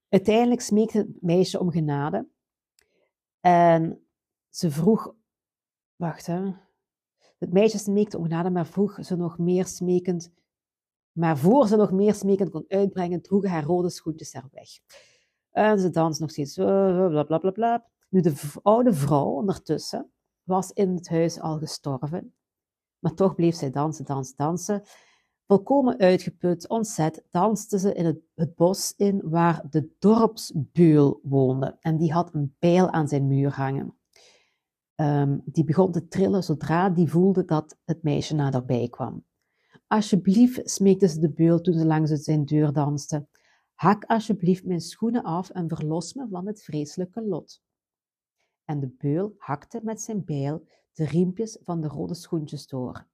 Uiteindelijk 0.09 0.61
smeekte 0.61 0.99
het 0.99 1.23
meisje 1.23 1.61
om 1.61 1.71
genade. 1.71 2.29
En 3.41 4.07
ze 4.49 4.71
vroeg, 4.71 5.15
wacht 5.97 6.27
hè. 6.27 6.53
Het 7.39 7.53
meisje 7.53 7.79
smeekte 7.79 8.19
om 8.19 8.23
genade, 8.23 8.51
maar 8.51 8.67
vroeg 8.67 8.99
ze 9.01 9.17
nog 9.17 9.39
meer 9.39 9.67
smekend. 9.67 10.33
Maar 11.13 11.39
voor 11.39 11.67
ze 11.67 11.77
nog 11.77 11.93
meer 11.93 12.15
smekend 12.15 12.51
kon 12.51 12.65
uitbrengen, 12.69 13.23
droeg 13.23 13.47
haar 13.47 13.65
rode 13.65 13.91
schoentjes 13.91 14.35
er 14.35 14.49
weg. 14.51 14.69
En 15.51 15.79
ze 15.79 15.91
danste 15.91 16.23
nog 16.23 16.31
steeds, 16.31 16.55
bla 16.55 17.23
bla 17.25 17.39
bla 17.39 17.51
bla. 17.51 17.87
Nu, 18.09 18.21
de 18.21 18.53
oude 18.63 18.93
vrouw 18.93 19.27
ondertussen 19.27 20.11
was 20.43 20.73
in 20.73 20.95
het 20.95 21.09
huis 21.09 21.41
al 21.41 21.59
gestorven. 21.59 22.35
Maar 22.99 23.15
toch 23.15 23.35
bleef 23.35 23.55
zij 23.55 23.71
dansen, 23.71 24.05
dansen, 24.05 24.37
dansen. 24.37 24.83
Volkomen 25.47 25.99
uitgeput, 25.99 26.69
ontzet, 26.69 27.25
danste 27.31 27.79
ze 27.79 27.95
in 27.95 28.05
het, 28.35 28.55
bos 28.55 28.95
in 28.97 29.21
waar 29.25 29.67
de 29.71 29.91
dorpsbeul 29.99 31.21
woonde. 31.23 31.77
En 31.81 31.97
die 31.97 32.13
had 32.13 32.35
een 32.35 32.55
pijl 32.59 32.91
aan 32.91 33.09
zijn 33.09 33.27
muur 33.27 33.53
hangen. 33.53 33.97
Um, 34.97 35.43
die 35.45 35.65
begon 35.65 35.93
te 35.93 36.09
trillen 36.09 36.45
zodra 36.45 36.91
die 36.91 37.11
voelde 37.11 37.45
dat 37.45 37.79
het 37.85 38.03
meisje 38.03 38.35
naderbij 38.35 38.89
kwam. 38.89 39.25
Alsjeblieft, 39.87 40.71
smeekte 40.71 41.09
ze 41.09 41.21
de 41.21 41.31
beul 41.31 41.61
toen 41.61 41.75
ze 41.75 41.87
langs 41.87 42.11
zijn 42.11 42.45
deur 42.45 42.73
danste. 42.73 43.27
Hak 43.75 44.05
alsjeblieft 44.05 44.65
mijn 44.65 44.81
schoenen 44.81 45.23
af 45.23 45.51
en 45.51 45.69
verlos 45.69 46.15
me 46.15 46.29
van 46.29 46.47
het 46.47 46.63
vreselijke 46.63 47.23
lot. 47.23 47.63
En 48.65 48.81
de 48.81 48.95
beul 48.99 49.35
hakte 49.39 49.81
met 49.83 50.01
zijn 50.01 50.25
bijl 50.25 50.67
de 50.93 51.05
riempjes 51.05 51.59
van 51.63 51.81
de 51.81 51.89
rode 51.89 52.15
schoentjes 52.15 52.67
door. 52.67 53.07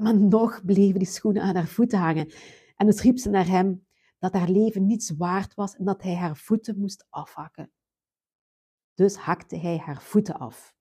Maar 0.00 0.18
nog 0.18 0.64
bleven 0.64 0.98
die 0.98 1.08
schoenen 1.08 1.42
aan 1.42 1.54
haar 1.54 1.68
voeten 1.68 1.98
hangen. 1.98 2.32
En 2.76 2.86
dus 2.86 3.02
riep 3.02 3.18
ze 3.18 3.30
naar 3.30 3.46
hem 3.46 3.86
dat 4.18 4.32
haar 4.32 4.48
leven 4.48 4.86
niets 4.86 5.10
waard 5.10 5.54
was 5.54 5.76
en 5.76 5.84
dat 5.84 6.02
hij 6.02 6.14
haar 6.14 6.36
voeten 6.36 6.78
moest 6.78 7.06
afhakken. 7.10 7.70
Dus 8.94 9.16
hakte 9.16 9.56
hij 9.56 9.78
haar 9.78 10.02
voeten 10.02 10.34
af. 10.34 10.74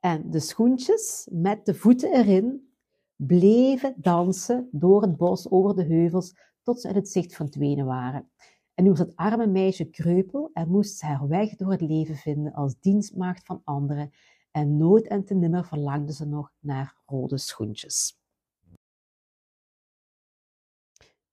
En 0.00 0.30
de 0.30 0.40
schoentjes 0.40 1.28
met 1.30 1.66
de 1.66 1.74
voeten 1.74 2.12
erin 2.12 2.74
bleven 3.16 3.94
dansen 3.96 4.68
door 4.72 5.02
het 5.02 5.16
bos, 5.16 5.50
over 5.50 5.76
de 5.76 5.84
heuvels, 5.84 6.34
tot 6.62 6.80
ze 6.80 6.86
uit 6.86 6.96
het 6.96 7.08
zicht 7.08 7.34
verdwenen 7.34 7.86
waren. 7.86 8.30
En 8.74 8.84
nu 8.84 8.90
was 8.90 8.98
het 8.98 9.16
arme 9.16 9.46
meisje 9.46 9.90
kreupel 9.90 10.50
en 10.52 10.68
moest 10.68 10.98
ze 10.98 11.06
haar 11.06 11.28
weg 11.28 11.56
door 11.56 11.70
het 11.70 11.80
leven 11.80 12.16
vinden 12.16 12.52
als 12.52 12.80
dienstmaagd 12.80 13.46
van 13.46 13.60
anderen 13.64 14.10
en 14.54 14.76
nooit 14.76 15.06
en 15.06 15.24
te 15.24 15.34
nimmer 15.34 15.64
verlangde 15.64 16.12
ze 16.12 16.26
nog 16.26 16.52
naar 16.58 16.96
rode 17.06 17.38
schoentjes. 17.38 18.18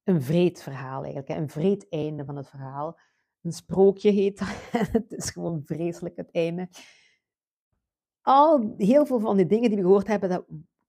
Een 0.03 0.21
vreed 0.21 0.61
verhaal 0.61 1.03
eigenlijk, 1.03 1.29
een 1.29 1.49
vreed 1.49 1.89
einde 1.89 2.25
van 2.25 2.35
het 2.35 2.49
verhaal. 2.49 2.99
Een 3.41 3.51
sprookje 3.51 4.11
heet 4.11 4.39
dat. 4.39 4.47
het 4.91 5.11
is 5.11 5.29
gewoon 5.29 5.61
vreselijk 5.63 6.15
het 6.15 6.31
einde. 6.31 6.69
Al 8.21 8.73
heel 8.77 9.05
veel 9.05 9.19
van 9.19 9.37
die 9.37 9.45
dingen 9.45 9.69
die 9.69 9.77
we 9.77 9.83
gehoord 9.83 10.07
hebben, 10.07 10.29
dat 10.29 10.45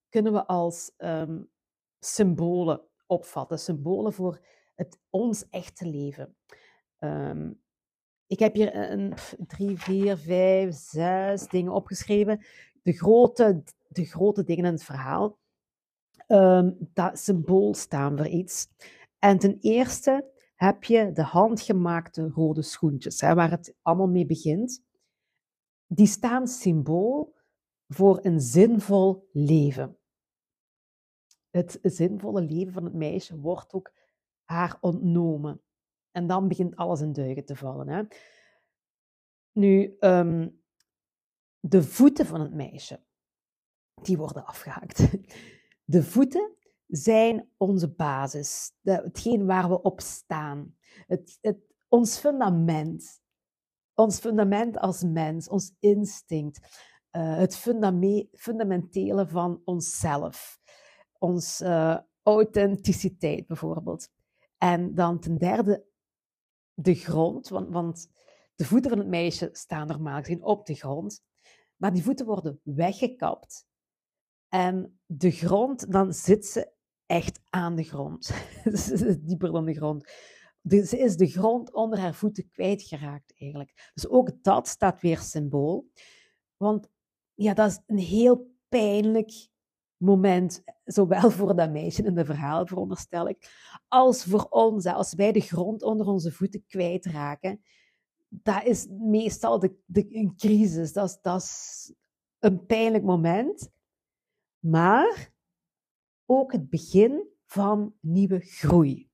kunnen 0.08 0.32
we 0.32 0.46
als 0.46 0.92
um, 0.98 1.50
symbolen 1.98 2.82
opvatten. 3.06 3.58
Symbolen 3.58 4.12
voor 4.12 4.46
het, 4.74 5.00
ons 5.10 5.48
echte 5.48 5.86
leven. 5.86 6.36
Um, 6.98 7.61
ik 8.32 8.38
heb 8.38 8.54
hier 8.54 8.90
een, 8.90 9.14
drie, 9.46 9.78
vier, 9.78 10.16
vijf, 10.16 10.74
zes 10.74 11.48
dingen 11.48 11.72
opgeschreven. 11.72 12.44
De 12.82 12.92
grote, 12.92 13.62
de 13.88 14.04
grote 14.04 14.44
dingen 14.44 14.64
in 14.64 14.72
het 14.72 14.84
verhaal. 14.84 15.38
Um, 16.28 16.76
dat 16.78 17.18
symbool 17.18 17.74
staan 17.74 18.16
voor 18.16 18.26
iets. 18.26 18.68
En 19.18 19.38
ten 19.38 19.58
eerste 19.60 20.30
heb 20.54 20.84
je 20.84 21.12
de 21.12 21.22
handgemaakte 21.22 22.28
rode 22.28 22.62
schoentjes, 22.62 23.20
hè, 23.20 23.34
waar 23.34 23.50
het 23.50 23.74
allemaal 23.82 24.08
mee 24.08 24.26
begint. 24.26 24.82
Die 25.86 26.06
staan 26.06 26.46
symbool 26.46 27.34
voor 27.88 28.18
een 28.22 28.40
zinvol 28.40 29.28
leven. 29.32 29.96
Het 31.50 31.78
zinvolle 31.82 32.42
leven 32.42 32.72
van 32.72 32.84
het 32.84 32.94
meisje 32.94 33.38
wordt 33.38 33.72
ook 33.72 33.92
haar 34.44 34.78
ontnomen. 34.80 35.60
En 36.12 36.26
dan 36.26 36.48
begint 36.48 36.76
alles 36.76 37.00
in 37.00 37.12
duigen 37.12 37.44
te 37.44 37.56
vallen. 37.56 37.88
Hè. 37.88 38.02
Nu, 39.52 39.96
um, 40.00 40.62
de 41.60 41.82
voeten 41.82 42.26
van 42.26 42.40
het 42.40 42.54
meisje, 42.54 43.00
die 44.02 44.16
worden 44.16 44.46
afgehaakt. 44.46 45.08
De 45.84 46.02
voeten 46.02 46.56
zijn 46.86 47.48
onze 47.56 47.94
basis, 47.94 48.72
hetgeen 48.82 49.46
waar 49.46 49.68
we 49.68 49.82
op 49.82 50.00
staan. 50.00 50.76
Het, 51.06 51.38
het, 51.40 51.58
ons 51.88 52.18
fundament. 52.18 53.20
Ons 53.94 54.18
fundament 54.18 54.78
als 54.78 55.02
mens, 55.02 55.48
ons 55.48 55.74
instinct. 55.78 56.58
Uh, 57.16 57.36
het 57.36 57.56
fundamentele 58.32 59.28
van 59.28 59.62
onszelf. 59.64 60.60
Onze 61.18 61.64
uh, 61.64 61.98
authenticiteit 62.22 63.46
bijvoorbeeld. 63.46 64.10
En 64.58 64.94
dan 64.94 65.20
ten 65.20 65.38
derde 65.38 65.86
de 66.74 66.94
grond, 66.94 67.48
want, 67.48 67.68
want 67.68 68.08
de 68.54 68.64
voeten 68.64 68.90
van 68.90 68.98
het 68.98 69.08
meisje 69.08 69.48
staan 69.52 69.86
normaal 69.86 70.20
gezien 70.20 70.42
op 70.42 70.66
de 70.66 70.74
grond, 70.74 71.22
maar 71.76 71.92
die 71.92 72.02
voeten 72.02 72.26
worden 72.26 72.60
weggekapt. 72.62 73.66
En 74.48 75.00
de 75.06 75.30
grond, 75.30 75.92
dan 75.92 76.12
zit 76.12 76.46
ze 76.46 76.72
echt 77.06 77.40
aan 77.50 77.76
de 77.76 77.84
grond. 77.84 78.30
dieper 79.26 79.52
dan 79.52 79.64
de 79.64 79.74
grond. 79.74 80.10
ze 80.62 80.98
is 80.98 81.16
de 81.16 81.26
grond 81.26 81.72
onder 81.72 81.98
haar 81.98 82.14
voeten 82.14 82.48
kwijtgeraakt 82.48 83.32
eigenlijk. 83.38 83.90
Dus 83.94 84.08
ook 84.08 84.42
dat 84.42 84.68
staat 84.68 85.00
weer 85.00 85.18
symbool. 85.18 85.90
Want 86.56 86.88
ja, 87.34 87.54
dat 87.54 87.70
is 87.70 87.80
een 87.86 87.98
heel 87.98 88.56
pijnlijk 88.68 89.50
moment, 90.02 90.62
zowel 90.84 91.30
voor 91.30 91.56
dat 91.56 91.70
meisje 91.70 92.02
in 92.02 92.14
de 92.14 92.24
verhaal, 92.24 92.66
veronderstel 92.66 93.28
ik, 93.28 93.50
als 93.88 94.24
voor 94.24 94.46
ons. 94.50 94.86
Als 94.86 95.14
wij 95.14 95.32
de 95.32 95.40
grond 95.40 95.82
onder 95.82 96.06
onze 96.06 96.32
voeten 96.32 96.64
kwijtraken, 96.66 97.62
dat 98.28 98.64
is 98.64 98.86
meestal 98.90 99.58
de, 99.58 99.76
de, 99.84 100.06
een 100.10 100.36
crisis. 100.36 100.92
Dat 100.92 101.08
is, 101.08 101.18
dat 101.20 101.42
is 101.42 101.92
een 102.38 102.66
pijnlijk 102.66 103.04
moment, 103.04 103.70
maar 104.58 105.32
ook 106.26 106.52
het 106.52 106.68
begin 106.68 107.28
van 107.46 107.94
nieuwe 108.00 108.40
groei. 108.40 109.10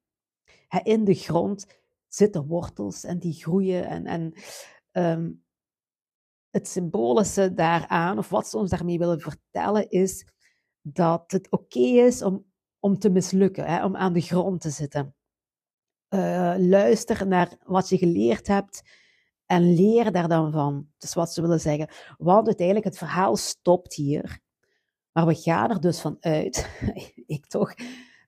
In 0.82 1.04
de 1.04 1.14
grond 1.14 1.66
zitten 2.08 2.46
wortels 2.46 3.04
en 3.04 3.18
die 3.18 3.32
groeien 3.32 3.86
en, 3.86 4.06
en 4.06 4.32
ehm, 4.90 5.30
het 6.50 6.68
symbolische 6.68 7.54
daaraan, 7.54 8.18
of 8.18 8.28
wat 8.28 8.48
ze 8.48 8.56
ons 8.56 8.70
daarmee 8.70 8.98
willen 8.98 9.20
vertellen, 9.20 9.90
is 9.90 10.26
dat 10.92 11.30
het 11.30 11.50
oké 11.50 11.78
is 11.78 12.22
om, 12.22 12.44
om 12.78 12.98
te 12.98 13.10
mislukken, 13.10 13.64
hè, 13.64 13.84
om 13.84 13.96
aan 13.96 14.12
de 14.12 14.20
grond 14.20 14.60
te 14.60 14.70
zitten. 14.70 15.14
Uh, 16.14 16.54
luister 16.58 17.26
naar 17.26 17.56
wat 17.64 17.88
je 17.88 17.98
geleerd 17.98 18.46
hebt 18.46 18.82
en 19.46 19.74
leer 19.74 20.12
daar 20.12 20.28
dan 20.28 20.52
van. 20.52 20.88
Is 20.98 21.14
wat 21.14 21.32
ze 21.32 21.40
willen 21.40 21.60
zeggen. 21.60 21.88
Want 22.16 22.46
uiteindelijk, 22.46 22.86
het 22.86 22.98
verhaal 22.98 23.36
stopt 23.36 23.94
hier. 23.94 24.40
Maar 25.12 25.26
we 25.26 25.34
gaan 25.34 25.70
er 25.70 25.80
dus 25.80 26.00
van 26.00 26.16
uit, 26.20 26.68
ik 27.26 27.46
toch, 27.46 27.74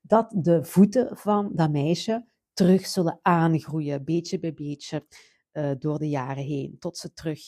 dat 0.02 0.32
de 0.36 0.64
voeten 0.64 1.16
van 1.16 1.50
dat 1.54 1.70
meisje 1.70 2.26
terug 2.52 2.86
zullen 2.86 3.18
aangroeien, 3.22 4.04
beetje 4.04 4.38
bij 4.38 4.54
beetje, 4.54 5.06
uh, 5.52 5.70
door 5.78 5.98
de 5.98 6.08
jaren 6.08 6.44
heen, 6.44 6.76
tot 6.78 6.98
ze 6.98 7.12
terug 7.12 7.40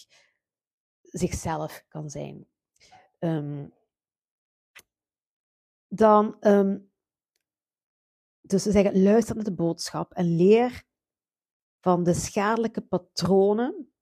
zichzelf 1.02 1.84
kan 1.88 2.10
zijn. 2.10 2.46
Um, 3.18 3.72
dan, 5.94 6.36
um, 6.40 6.90
dus 8.40 8.62
ze 8.62 8.70
zeggen, 8.70 9.02
luister 9.02 9.34
naar 9.34 9.44
de 9.44 9.54
boodschap 9.54 10.12
en 10.12 10.36
leer 10.36 10.84
van 11.80 12.04
de 12.04 12.14
schadelijke 12.14 12.80
patronen, 12.80 13.92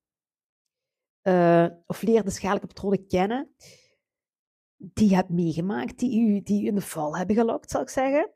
uh, 1.23 1.67
of 1.87 2.03
leer 2.03 2.25
de 2.25 2.31
schadelijke 2.31 2.67
patronen 2.67 3.07
kennen 3.07 3.55
die 4.77 5.09
je 5.09 5.15
hebt 5.15 5.31
meegemaakt, 5.31 5.99
die 5.99 6.21
u, 6.21 6.41
die 6.43 6.67
in 6.67 6.75
de 6.75 6.81
val 6.81 7.17
hebben 7.17 7.37
gelokt, 7.37 7.71
zal 7.71 7.83
ik 7.83 7.89
zeggen. 7.89 8.31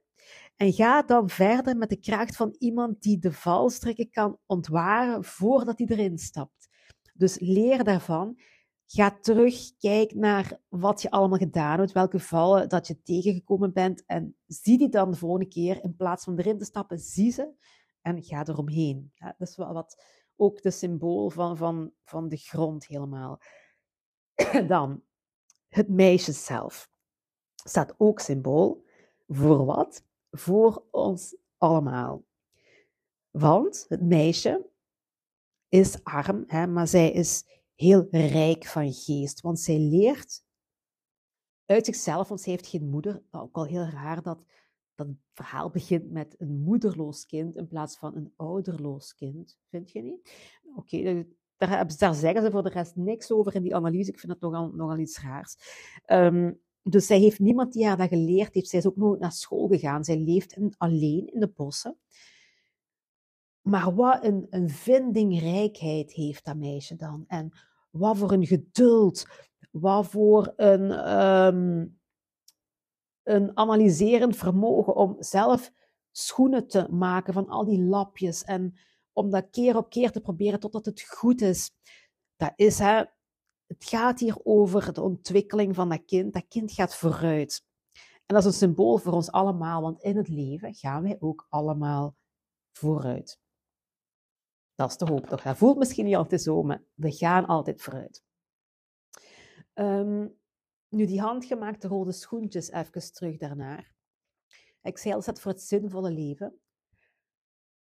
En 0.57 0.73
ga 0.73 1.03
dan 1.03 1.29
verder 1.29 1.77
met 1.77 1.89
de 1.89 2.01
kracht 2.01 2.37
van 2.37 2.55
iemand 2.59 3.03
die 3.03 3.19
de 3.19 3.33
valstrikken 3.33 4.11
kan 4.11 4.39
ontwaren 4.47 5.25
voordat 5.25 5.79
hij 5.79 5.87
erin 5.87 6.19
stapt. 6.19 6.69
Dus 7.15 7.39
leer 7.39 7.85
daarvan 7.85 8.39
Ga 8.87 9.19
terug, 9.21 9.76
kijk 9.79 10.14
naar 10.14 10.61
wat 10.69 11.03
je 11.03 11.11
allemaal 11.11 11.38
gedaan 11.38 11.79
hebt, 11.79 11.93
welke 11.93 12.21
vallen 12.21 12.69
dat 12.69 12.87
je 12.87 13.03
tegengekomen 13.03 13.73
bent 13.73 14.05
en 14.07 14.37
zie 14.47 14.79
die 14.79 14.88
dan 14.88 15.11
de 15.11 15.17
volgende 15.17 15.49
keer 15.49 15.83
in 15.83 15.97
plaats 15.97 16.25
van 16.25 16.38
erin 16.38 16.59
te 16.59 16.64
stappen, 16.64 16.99
zie 16.99 17.33
ze 17.33 17.53
en 18.00 18.23
ga 18.23 18.47
eromheen. 18.47 19.12
Ja, 19.14 19.35
dat 19.38 19.49
is 19.49 19.57
wel 19.57 19.73
wat 19.73 20.03
ook 20.37 20.62
de 20.62 20.71
symbool 20.71 21.31
van, 21.31 21.57
van, 21.57 21.93
van 22.05 22.29
de 22.29 22.37
grond 22.37 22.87
helemaal. 22.87 23.41
Dan, 24.67 25.03
het 25.69 25.88
meisje 25.88 26.33
zelf 26.33 26.91
staat 27.55 27.95
ook 27.97 28.21
symbool 28.21 28.85
voor 29.29 29.64
wat? 29.64 30.05
Voor 30.31 30.85
ons 30.91 31.37
allemaal. 31.59 32.25
Want 33.31 33.85
het 33.88 34.03
meisje 34.03 34.67
is 35.69 36.05
arm, 36.05 36.45
hè, 36.47 36.67
maar 36.67 36.88
zij 36.88 37.11
is 37.11 37.45
heel 37.75 38.07
rijk 38.11 38.64
van 38.64 38.93
geest. 38.93 39.40
Want 39.40 39.61
zij 39.61 39.78
leert 39.78 40.45
uit 41.66 41.85
zichzelf, 41.85 42.28
want 42.28 42.40
zij 42.40 42.52
heeft 42.52 42.66
geen 42.66 42.88
moeder. 42.88 43.23
Ook 43.31 43.57
al 43.57 43.64
heel 43.64 43.85
raar 43.85 44.23
dat 44.23 44.45
dat 44.95 45.07
verhaal 45.33 45.71
begint 45.71 46.11
met 46.11 46.35
een 46.38 46.61
moederloos 46.61 47.26
kind 47.26 47.57
in 47.57 47.66
plaats 47.66 47.97
van 47.97 48.16
een 48.16 48.33
ouderloos 48.37 49.14
kind. 49.14 49.59
Vind 49.69 49.90
je 49.90 50.02
niet? 50.02 50.33
Oké, 50.76 50.97
okay, 50.97 51.26
daar, 51.57 51.97
daar, 51.99 52.14
zeggen 52.14 52.43
ze 52.43 52.50
voor 52.50 52.62
de 52.62 52.69
rest 52.69 52.97
niks 52.97 53.31
over 53.31 53.54
in 53.54 53.62
die 53.62 53.75
analyse. 53.75 54.11
Ik 54.11 54.19
vind 54.19 54.33
dat 54.33 54.40
nogal, 54.40 54.71
nogal 54.73 54.99
iets 54.99 55.21
raars. 55.21 55.57
Um, 56.07 56.61
dus 56.83 57.07
zij 57.07 57.18
heeft 57.18 57.38
niemand 57.38 57.72
die 57.72 57.87
haar 57.87 57.96
dat 57.96 58.09
geleerd 58.09 58.55
heeft. 58.55 58.68
Zij 58.68 58.79
is 58.79 58.87
ook 58.87 58.96
nooit 58.96 59.20
naar 59.20 59.33
school 59.33 59.68
gegaan. 59.68 60.05
Zij 60.05 60.18
leeft 60.18 60.57
alleen 60.77 61.33
in 61.33 61.40
de 61.40 61.49
bossen. 61.49 61.99
Maar 63.64 63.94
wat 63.94 64.24
een, 64.24 64.46
een 64.50 64.70
vindingrijkheid 64.70 66.12
heeft 66.12 66.44
dat 66.44 66.57
meisje 66.57 66.96
dan. 66.96 67.24
En 67.27 67.53
wat 67.90 68.16
voor 68.16 68.33
een 68.33 68.46
geduld, 68.46 69.27
wat 69.70 70.07
voor 70.07 70.53
een, 70.57 71.18
um, 71.22 72.00
een 73.22 73.57
analyserend 73.57 74.37
vermogen 74.37 74.94
om 74.94 75.16
zelf 75.18 75.72
schoenen 76.11 76.66
te 76.66 76.87
maken 76.90 77.33
van 77.33 77.48
al 77.48 77.64
die 77.64 77.83
lapjes 77.83 78.44
en 78.44 78.79
om 79.12 79.31
dat 79.31 79.50
keer 79.50 79.77
op 79.77 79.90
keer 79.90 80.11
te 80.11 80.20
proberen 80.20 80.61
totdat 80.61 80.85
het 80.85 81.03
goed 81.03 81.40
is. 81.40 81.70
Dat 82.37 82.53
is, 82.57 82.79
hè, 82.79 83.05
het 83.66 83.85
gaat 83.85 84.20
hier 84.20 84.37
over 84.42 84.92
de 84.92 85.03
ontwikkeling 85.03 85.74
van 85.74 85.88
dat 85.88 86.05
kind. 86.05 86.33
Dat 86.33 86.48
kind 86.48 86.72
gaat 86.72 86.96
vooruit. 86.96 87.64
En 88.27 88.35
dat 88.35 88.38
is 88.38 88.44
een 88.44 88.53
symbool 88.53 88.96
voor 88.96 89.12
ons 89.12 89.31
allemaal, 89.31 89.83
want 89.83 90.03
in 90.03 90.16
het 90.16 90.29
leven 90.29 90.74
gaan 90.74 91.03
wij 91.03 91.16
ook 91.20 91.46
allemaal 91.48 92.16
vooruit. 92.72 93.42
Dat 94.75 94.91
is 94.91 94.97
de 94.97 95.07
hoop 95.07 95.27
toch. 95.27 95.43
Dat 95.43 95.57
voelt 95.57 95.79
misschien 95.79 96.05
niet 96.05 96.17
altijd 96.17 96.43
zo, 96.43 96.63
maar 96.63 96.83
we 96.95 97.13
gaan 97.13 97.47
altijd 97.47 97.83
vooruit. 97.83 98.25
Um, 99.75 100.37
nu, 100.89 101.07
die 101.07 101.21
handgemaakte 101.21 101.89
rode 101.89 102.13
schoentjes, 102.13 102.71
even 102.71 103.13
terug 103.13 103.37
daarnaar. 103.37 103.93
Al, 104.83 105.23
dat 105.23 105.41
voor 105.41 105.53
het 105.53 105.63
zinvolle 105.63 106.11
leven. 106.11 106.61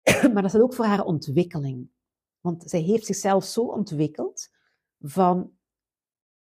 maar 0.33 0.41
dat 0.41 0.53
is 0.53 0.59
ook 0.59 0.73
voor 0.73 0.85
haar 0.85 1.03
ontwikkeling. 1.03 1.89
Want 2.39 2.69
zij 2.69 2.79
heeft 2.79 3.05
zichzelf 3.05 3.43
zo 3.43 3.61
ontwikkeld 3.61 4.49
van 4.99 5.57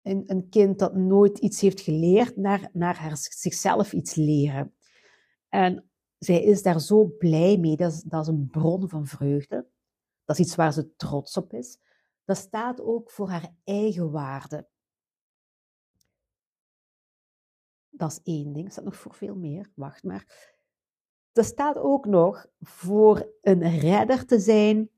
een, 0.02 0.22
een 0.26 0.48
kind 0.48 0.78
dat 0.78 0.94
nooit 0.94 1.38
iets 1.38 1.60
heeft 1.60 1.80
geleerd, 1.80 2.36
naar, 2.36 2.70
naar 2.72 2.96
haar, 2.96 3.16
zichzelf 3.16 3.92
iets 3.92 4.14
leren. 4.14 4.74
En 5.48 5.90
zij 6.18 6.42
is 6.42 6.62
daar 6.62 6.80
zo 6.80 7.04
blij 7.18 7.58
mee. 7.58 7.76
Dat 7.76 7.92
is, 7.92 8.02
dat 8.02 8.22
is 8.22 8.28
een 8.28 8.48
bron 8.50 8.88
van 8.88 9.06
vreugde. 9.06 9.66
Dat 10.28 10.38
is 10.38 10.46
iets 10.46 10.54
waar 10.54 10.72
ze 10.72 10.96
trots 10.96 11.36
op 11.36 11.52
is. 11.52 11.78
Dat 12.24 12.36
staat 12.36 12.80
ook 12.80 13.10
voor 13.10 13.28
haar 13.28 13.54
eigen 13.64 14.10
waarde. 14.10 14.68
Dat 17.88 18.10
is 18.10 18.20
één 18.22 18.52
ding. 18.52 18.72
Staat 18.72 18.84
nog 18.84 18.96
voor 18.96 19.14
veel 19.14 19.34
meer. 19.36 19.70
Wacht 19.74 20.02
maar. 20.02 20.54
Dat 21.32 21.44
staat 21.44 21.76
ook 21.76 22.06
nog 22.06 22.46
voor 22.60 23.32
een 23.40 23.78
redder 23.78 24.26
te 24.26 24.40
zijn 24.40 24.90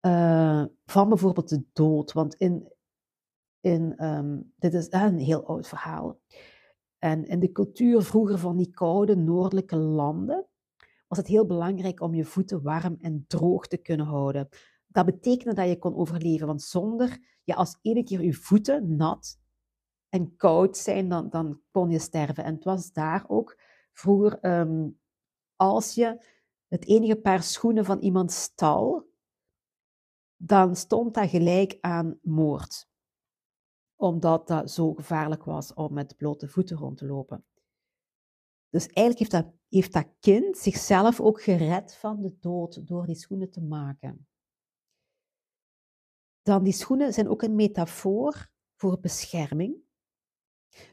uh, 0.00 0.64
van 0.86 1.08
bijvoorbeeld 1.08 1.48
de 1.48 1.64
dood. 1.72 2.12
Want 2.12 2.34
in, 2.34 2.72
in, 3.60 4.04
um, 4.04 4.52
dit 4.56 4.74
is 4.74 4.86
een 4.90 5.18
heel 5.18 5.46
oud 5.46 5.68
verhaal. 5.68 6.20
En 6.98 7.24
in 7.24 7.40
de 7.40 7.52
cultuur 7.52 8.02
vroeger 8.02 8.38
van 8.38 8.56
die 8.56 8.70
koude 8.70 9.16
noordelijke 9.16 9.76
landen 9.76 10.46
was 11.12 11.20
het 11.20 11.30
heel 11.30 11.46
belangrijk 11.46 12.00
om 12.00 12.14
je 12.14 12.24
voeten 12.24 12.62
warm 12.62 12.96
en 13.00 13.24
droog 13.26 13.66
te 13.66 13.76
kunnen 13.76 14.06
houden. 14.06 14.48
Dat 14.86 15.04
betekende 15.04 15.54
dat 15.54 15.68
je 15.68 15.78
kon 15.78 15.94
overleven, 15.94 16.46
want 16.46 16.62
zonder, 16.62 17.38
ja, 17.44 17.54
als 17.54 17.78
ene 17.82 18.04
keer 18.04 18.22
je 18.22 18.32
voeten 18.32 18.96
nat 18.96 19.40
en 20.08 20.36
koud 20.36 20.76
zijn, 20.76 21.08
dan, 21.08 21.30
dan 21.30 21.60
kon 21.70 21.90
je 21.90 21.98
sterven. 21.98 22.44
En 22.44 22.54
het 22.54 22.64
was 22.64 22.92
daar 22.92 23.24
ook 23.28 23.60
vroeger, 23.92 24.60
um, 24.60 25.00
als 25.56 25.94
je 25.94 26.24
het 26.68 26.86
enige 26.86 27.16
paar 27.16 27.42
schoenen 27.42 27.84
van 27.84 27.98
iemand 27.98 28.32
stal, 28.32 29.10
dan 30.36 30.76
stond 30.76 31.14
dat 31.14 31.28
gelijk 31.28 31.78
aan 31.80 32.18
moord. 32.22 32.88
Omdat 33.96 34.48
dat 34.48 34.70
zo 34.70 34.94
gevaarlijk 34.94 35.44
was 35.44 35.74
om 35.74 35.92
met 35.92 36.16
blote 36.16 36.48
voeten 36.48 36.76
rond 36.76 36.98
te 36.98 37.06
lopen. 37.06 37.44
Dus 38.68 38.86
eigenlijk 38.86 39.18
heeft 39.18 39.44
dat, 39.44 39.60
heeft 39.74 39.92
dat 39.92 40.08
kind 40.20 40.58
zichzelf 40.58 41.20
ook 41.20 41.42
gered 41.42 41.94
van 41.94 42.22
de 42.22 42.36
dood 42.40 42.86
door 42.86 43.06
die 43.06 43.14
schoenen 43.14 43.50
te 43.50 43.60
maken. 43.60 44.26
Dan 46.42 46.62
die 46.62 46.72
schoenen 46.72 47.12
zijn 47.12 47.28
ook 47.28 47.42
een 47.42 47.54
metafoor 47.54 48.50
voor 48.76 49.00
bescherming. 49.00 49.76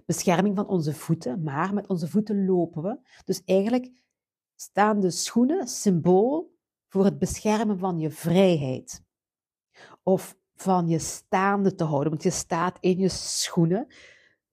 Bescherming 0.05 0.55
van 0.55 0.67
onze 0.67 0.93
voeten, 0.93 1.43
maar 1.43 1.73
met 1.73 1.87
onze 1.87 2.07
voeten 2.07 2.45
lopen 2.45 2.83
we. 2.83 2.99
Dus 3.25 3.43
eigenlijk 3.43 3.91
staan 4.55 4.99
de 4.99 5.11
schoenen 5.11 5.67
symbool 5.67 6.57
voor 6.87 7.05
het 7.05 7.19
beschermen 7.19 7.79
van 7.79 7.99
je 7.99 8.11
vrijheid. 8.11 9.03
Of 10.03 10.37
van 10.55 10.87
je 10.87 10.99
staande 10.99 11.75
te 11.75 11.83
houden, 11.83 12.09
want 12.09 12.23
je 12.23 12.31
staat 12.31 12.77
in 12.79 12.97
je 12.97 13.09
schoenen. 13.09 13.87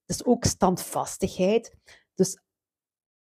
Is 0.05 0.25
ook 0.25 0.43
standvastigheid. 0.43 1.75
Dus 2.13 2.41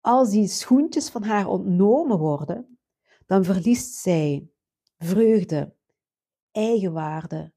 als 0.04 0.30
die 0.30 0.48
schoentjes 0.48 1.08
van 1.10 1.22
haar 1.22 1.46
ontnomen 1.46 2.18
worden, 2.18 2.78
dan 3.26 3.44
verliest 3.44 3.94
zij 3.94 4.50
vreugde, 4.98 5.76
eigenwaarde, 6.50 7.52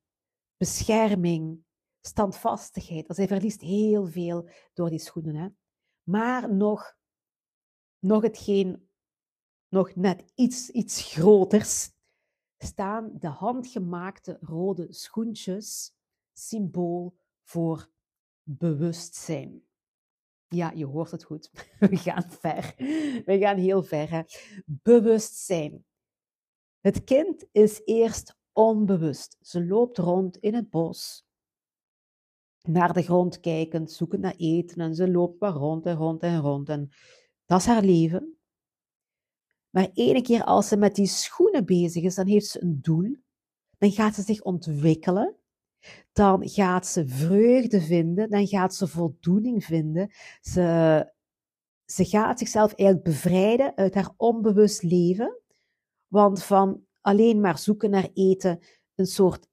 bescherming, 0.58 1.64
standvastigheid. 2.02 3.06
Zij 3.10 3.28
verliest 3.28 3.62
heel 3.62 4.08
veel 4.08 4.50
door 4.74 4.90
die 4.90 5.00
schoenen. 5.00 5.36
Hè? 5.36 5.48
Maar 6.04 6.54
nog, 6.54 6.98
nog 8.00 8.22
hetgeen, 8.22 8.90
nog 9.70 9.96
net 9.96 10.32
iets, 10.36 10.70
iets 10.70 11.14
groters, 11.14 11.92
staan 12.58 13.12
de 13.20 13.28
handgemaakte 13.28 14.38
rode 14.42 14.94
schoentjes 14.94 15.96
symbool 16.34 17.18
voor 17.44 17.90
bewustzijn. 18.44 19.67
Ja, 20.48 20.72
je 20.76 20.86
hoort 20.86 21.12
het 21.12 21.24
goed. 21.24 21.52
We 21.80 21.98
gaan 21.98 22.32
ver. 22.32 22.74
We 23.26 23.38
gaan 23.40 23.58
heel 23.58 23.84
ver. 23.84 24.10
Hè? 24.10 24.22
Bewustzijn. 24.66 25.86
Het 26.80 27.04
kind 27.04 27.46
is 27.52 27.82
eerst 27.86 28.38
onbewust. 28.52 29.38
Ze 29.42 29.66
loopt 29.66 29.98
rond 29.98 30.38
in 30.38 30.54
het 30.54 30.70
bos, 30.70 31.26
naar 32.62 32.94
de 32.94 33.02
grond 33.02 33.40
kijkend, 33.40 33.92
zoekend 33.92 34.22
naar 34.22 34.36
eten 34.38 34.82
en 34.82 34.96
ze 34.96 35.12
loopt 35.12 35.40
maar 35.40 35.52
rond 35.52 35.86
en 35.86 35.96
rond 35.96 36.22
en 36.22 36.40
rond. 36.40 36.70
En 36.70 36.90
dat 37.46 37.60
is 37.60 37.66
haar 37.66 37.84
leven. 37.84 38.38
Maar 39.70 39.90
ene 39.94 40.22
keer 40.22 40.44
als 40.44 40.68
ze 40.68 40.78
met 40.78 40.96
die 40.96 41.08
schoenen 41.08 41.66
bezig 41.66 42.04
is, 42.04 42.16
dan 42.16 42.28
heeft 42.28 42.48
ze 42.48 42.62
een 42.62 42.82
doel. 42.82 43.16
Dan 43.78 43.92
gaat 43.92 44.16
ze 44.16 44.22
zich 44.22 44.42
ontwikkelen. 44.42 45.36
Dan 46.12 46.50
gaat 46.50 46.88
ze 46.88 47.08
vreugde 47.08 47.82
vinden. 47.82 48.30
Dan 48.30 48.48
gaat 48.48 48.76
ze 48.76 48.88
voldoening 48.88 49.66
vinden. 49.66 50.12
Ze, 50.42 51.12
ze 51.86 52.06
gaat 52.06 52.40
zichzelf 52.40 52.74
eigenlijk 52.74 53.10
bevrijden 53.10 53.76
uit 53.76 53.94
haar 53.94 54.14
onbewust 54.18 54.84
leven. 54.84 55.42
Want 56.08 56.44
van 56.44 56.86
alleen 57.02 57.42
maar 57.42 57.58
zoeken 57.58 57.90
naar 57.90 58.10
eten, 58.14 58.60
een 58.96 59.06
soort, 59.06 59.48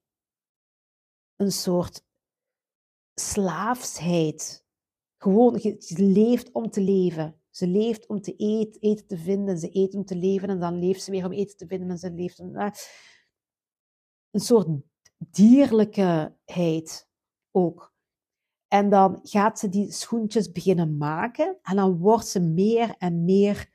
een 1.37 1.53
soort 1.53 2.05
slaafsheid. 3.15 4.65
Gewoon, 5.17 5.59
ze 5.79 6.03
leeft 6.03 6.53
om 6.53 6.71
te 6.71 6.81
leven. 6.81 7.41
Ze 7.51 7.67
leeft 7.67 8.07
om 8.07 8.21
te 8.21 8.37
eten, 8.37 8.81
eten 8.81 9.07
te 9.07 9.19
vinden. 9.19 9.59
Ze 9.59 9.69
eet 9.77 9.95
om 9.95 10.05
te 10.05 10.17
leven 10.17 10.49
en 10.49 10.61
dan 10.61 10.79
leeft 10.79 11.03
ze 11.03 11.11
weer 11.11 11.25
om 11.25 11.33
eten 11.33 11.57
te 11.57 11.67
vinden 11.67 11.91
en 11.91 11.99
ze 11.99 12.11
leeft. 12.11 12.39
Eh, 12.39 12.71
een 14.31 14.41
soort 14.41 14.69
dierlijkeheid 15.19 17.09
ook. 17.51 17.93
En 18.69 18.91
dan 18.91 19.19
gaat 19.23 19.59
ze 19.59 19.69
die 19.69 19.93
schoentjes 19.93 20.53
beginnen 20.53 20.97
maken 20.97 21.59
en 21.63 21.77
dan 21.77 21.99
wordt 21.99 22.27
ze 22.27 22.41
meer 22.41 22.95
en 22.99 23.25
meer 23.25 23.73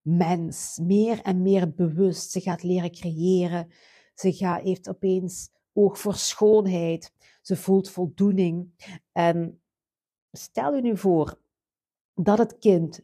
mens, 0.00 0.78
meer 0.82 1.20
en 1.22 1.42
meer 1.42 1.74
bewust. 1.74 2.30
Ze 2.30 2.40
gaat 2.40 2.62
leren 2.62 2.90
creëren. 2.90 3.70
Ze 4.14 4.32
gaat, 4.32 4.62
heeft 4.62 4.88
opeens 4.88 5.50
oog 5.72 5.98
voor 5.98 6.14
schoonheid. 6.14 7.12
Ze 7.42 7.56
voelt 7.56 7.90
voldoening. 7.90 8.72
En 9.12 9.62
stel 10.32 10.74
je 10.74 10.82
nu 10.82 10.96
voor 10.96 11.40
dat 12.14 12.38
het 12.38 12.58
kind 12.58 13.00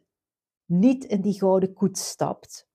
niet 0.64 1.04
in 1.04 1.20
die 1.20 1.38
gouden 1.38 1.72
koets 1.72 2.08
stapt, 2.08 2.69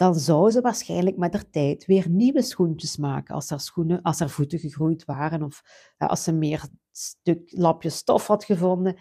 dan 0.00 0.14
zou 0.14 0.50
ze 0.50 0.60
waarschijnlijk 0.60 1.16
met 1.16 1.32
haar 1.32 1.50
tijd 1.50 1.86
weer 1.86 2.08
nieuwe 2.08 2.42
schoentjes 2.42 2.96
maken 2.96 3.34
als 3.34 3.50
haar, 3.50 3.60
schoenen, 3.60 4.02
als 4.02 4.18
haar 4.18 4.30
voeten 4.30 4.58
gegroeid 4.58 5.04
waren 5.04 5.42
of 5.42 5.62
als 5.96 6.24
ze 6.24 6.32
meer 6.32 6.68
stuk 6.90 7.52
lapje 7.52 7.90
stof 7.90 8.26
had 8.26 8.44
gevonden. 8.44 8.96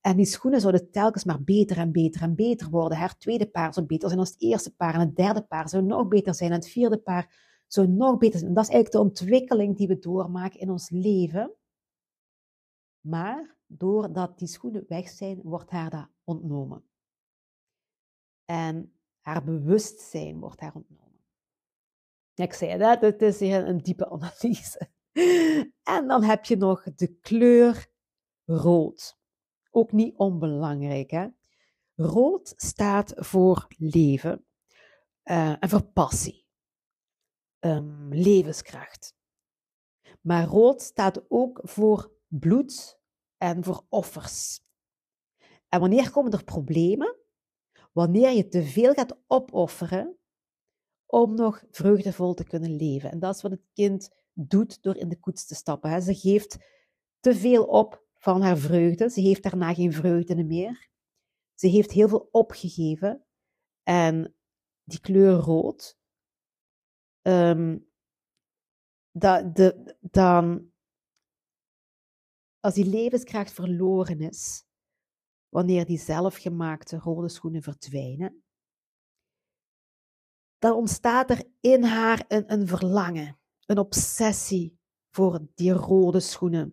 En 0.00 0.16
die 0.16 0.26
schoenen 0.26 0.60
zouden 0.60 0.90
telkens 0.90 1.24
maar 1.24 1.42
beter 1.42 1.78
en 1.78 1.92
beter 1.92 2.22
en 2.22 2.34
beter 2.34 2.70
worden. 2.70 2.98
Haar 2.98 3.18
tweede 3.18 3.50
paar 3.50 3.74
zou 3.74 3.86
beter 3.86 4.08
zijn 4.08 4.20
dan 4.20 4.30
het 4.30 4.42
eerste 4.42 4.74
paar. 4.74 4.94
En 4.94 5.00
het 5.00 5.16
derde 5.16 5.42
paar 5.42 5.68
zou 5.68 5.82
nog 5.82 6.08
beter 6.08 6.34
zijn. 6.34 6.50
En 6.50 6.56
het 6.56 6.68
vierde 6.68 6.98
paar 6.98 7.62
zou 7.66 7.88
nog 7.88 8.18
beter 8.18 8.38
zijn. 8.38 8.54
Dat 8.54 8.64
is 8.64 8.70
eigenlijk 8.70 9.04
de 9.04 9.10
ontwikkeling 9.10 9.76
die 9.76 9.88
we 9.88 9.98
doormaken 9.98 10.60
in 10.60 10.70
ons 10.70 10.90
leven. 10.90 11.54
Maar 13.00 13.56
doordat 13.66 14.38
die 14.38 14.48
schoenen 14.48 14.84
weg 14.88 15.08
zijn, 15.08 15.40
wordt 15.42 15.70
haar 15.70 15.90
dat 15.90 16.08
ontnomen. 16.24 16.84
En 18.44 18.93
haar 19.24 19.44
bewustzijn 19.44 20.40
wordt 20.40 20.60
haar 20.60 20.74
ontnomen. 20.74 21.24
Ik 22.34 22.52
zei 22.52 22.78
dat, 22.78 23.00
het 23.00 23.22
is 23.22 23.40
een 23.40 23.82
diepe 23.82 24.10
analyse. 24.10 24.88
En 25.82 26.08
dan 26.08 26.22
heb 26.22 26.44
je 26.44 26.56
nog 26.56 26.82
de 26.82 27.14
kleur 27.20 27.86
rood. 28.44 29.18
Ook 29.70 29.92
niet 29.92 30.16
onbelangrijk. 30.16 31.10
Hè? 31.10 31.28
Rood 31.94 32.52
staat 32.56 33.12
voor 33.16 33.66
leven 33.78 34.46
uh, 35.24 35.62
en 35.62 35.68
voor 35.68 35.82
passie, 35.82 36.46
um, 37.60 38.14
levenskracht. 38.14 39.16
Maar 40.20 40.44
rood 40.44 40.82
staat 40.82 41.24
ook 41.28 41.60
voor 41.62 42.12
bloed 42.26 43.00
en 43.36 43.64
voor 43.64 43.86
offers. 43.88 44.62
En 45.68 45.80
wanneer 45.80 46.10
komen 46.10 46.32
er 46.32 46.44
problemen? 46.44 47.23
Wanneer 47.94 48.30
je 48.30 48.48
te 48.48 48.62
veel 48.62 48.92
gaat 48.92 49.18
opofferen 49.26 50.18
om 51.06 51.34
nog 51.34 51.64
vreugdevol 51.70 52.34
te 52.34 52.44
kunnen 52.44 52.76
leven. 52.76 53.10
En 53.10 53.18
dat 53.18 53.34
is 53.34 53.42
wat 53.42 53.50
het 53.50 53.66
kind 53.72 54.10
doet 54.32 54.82
door 54.82 54.96
in 54.96 55.08
de 55.08 55.20
koets 55.20 55.46
te 55.46 55.54
stappen. 55.54 56.02
Ze 56.02 56.14
geeft 56.14 56.58
te 57.20 57.34
veel 57.34 57.64
op 57.64 58.04
van 58.14 58.42
haar 58.42 58.56
vreugde. 58.56 59.10
Ze 59.10 59.20
heeft 59.20 59.42
daarna 59.42 59.74
geen 59.74 59.92
vreugde 59.92 60.44
meer. 60.44 60.88
Ze 61.54 61.66
heeft 61.66 61.90
heel 61.90 62.08
veel 62.08 62.28
opgegeven. 62.30 63.24
En 63.82 64.34
die 64.82 65.00
kleur 65.00 65.32
rood, 65.32 65.98
um, 67.22 67.90
dat, 69.10 69.56
de, 69.56 69.96
dan, 70.00 70.72
als 72.60 72.74
die 72.74 72.86
levenskracht 72.86 73.52
verloren 73.52 74.20
is, 74.20 74.64
wanneer 75.54 75.86
die 75.86 75.98
zelfgemaakte 75.98 76.98
rode 76.98 77.28
schoenen 77.28 77.62
verdwijnen, 77.62 78.42
dan 80.58 80.72
ontstaat 80.72 81.30
er 81.30 81.44
in 81.60 81.82
haar 81.82 82.24
een, 82.28 82.52
een 82.52 82.66
verlangen, 82.66 83.38
een 83.66 83.78
obsessie 83.78 84.78
voor 85.10 85.46
die 85.54 85.72
rode 85.72 86.20
schoenen, 86.20 86.72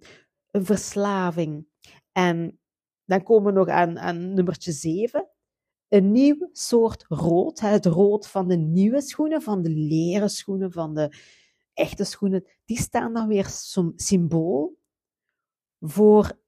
een 0.52 0.66
verslaving. 0.66 1.68
En 2.12 2.60
dan 3.06 3.24
komen 3.24 3.54
we 3.54 3.60
nog 3.60 3.68
aan, 3.68 4.00
aan 4.00 4.34
nummertje 4.34 4.72
7. 4.72 5.30
Een 5.88 6.12
nieuw 6.12 6.50
soort 6.52 7.06
rood. 7.08 7.60
Het 7.60 7.86
rood 7.86 8.28
van 8.28 8.48
de 8.48 8.58
nieuwe 8.58 9.02
schoenen, 9.02 9.42
van 9.42 9.62
de 9.62 9.70
leren 9.70 10.30
schoenen, 10.30 10.72
van 10.72 10.94
de 10.94 11.14
echte 11.74 12.04
schoenen. 12.04 12.46
Die 12.66 12.80
staan 12.80 13.14
dan 13.14 13.28
weer 13.28 13.48
symbool 13.96 14.78
voor 15.80 16.41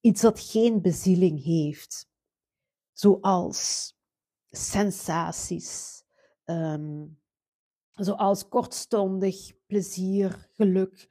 iets 0.00 0.20
dat 0.20 0.40
geen 0.40 0.82
bezieling 0.82 1.42
heeft. 1.42 2.08
Zoals 2.92 3.94
sensaties, 4.50 6.02
um, 6.44 7.20
zoals 7.92 8.48
kortstondig 8.48 9.52
plezier, 9.66 10.50
geluk, 10.52 11.08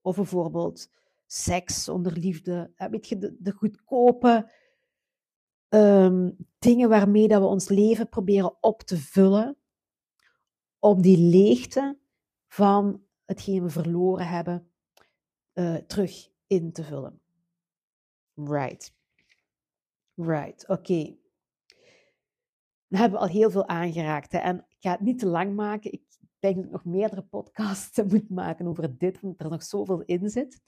of 0.00 0.16
bijvoorbeeld 0.16 0.90
seks, 1.26 1.88
onder 1.88 2.12
liefde. 2.12 2.72
Weet 2.76 3.08
je, 3.08 3.36
de, 3.40 3.52
goedkope 3.52 4.52
um, 5.68 6.36
dingen 6.58 6.88
waarmee 6.88 7.28
dat 7.28 7.40
we 7.40 7.46
ons 7.46 7.68
leven 7.68 8.08
proberen 8.08 8.62
op 8.62 8.82
te 8.82 8.96
vullen, 8.96 9.56
om 10.78 11.02
die 11.02 11.18
leegte 11.18 11.98
van 12.46 13.04
hetgeen 13.24 13.62
we 13.62 13.70
verloren 13.70 14.28
hebben 14.28 14.72
uh, 15.52 15.74
terug 15.74 16.30
in 16.46 16.72
te 16.72 16.84
vullen. 16.84 17.21
Right. 18.34 18.92
Right, 20.14 20.68
oké. 20.68 21.16
We 22.86 22.98
hebben 22.98 23.18
al 23.18 23.26
heel 23.26 23.50
veel 23.50 23.68
aangeraakt 23.68 24.32
hè? 24.32 24.38
en 24.38 24.56
ik 24.68 24.76
ga 24.80 24.90
het 24.90 25.00
niet 25.00 25.18
te 25.18 25.26
lang 25.26 25.54
maken. 25.54 25.92
Ik 25.92 26.02
denk 26.38 26.56
dat 26.56 26.64
ik 26.64 26.70
nog 26.70 26.84
meerdere 26.84 27.22
podcasts 27.22 28.02
moet 28.12 28.30
maken 28.30 28.66
over 28.66 28.98
dit, 28.98 29.20
omdat 29.22 29.40
er 29.40 29.50
nog 29.50 29.62
zoveel 29.62 30.02
in 30.02 30.30
zit. 30.30 30.60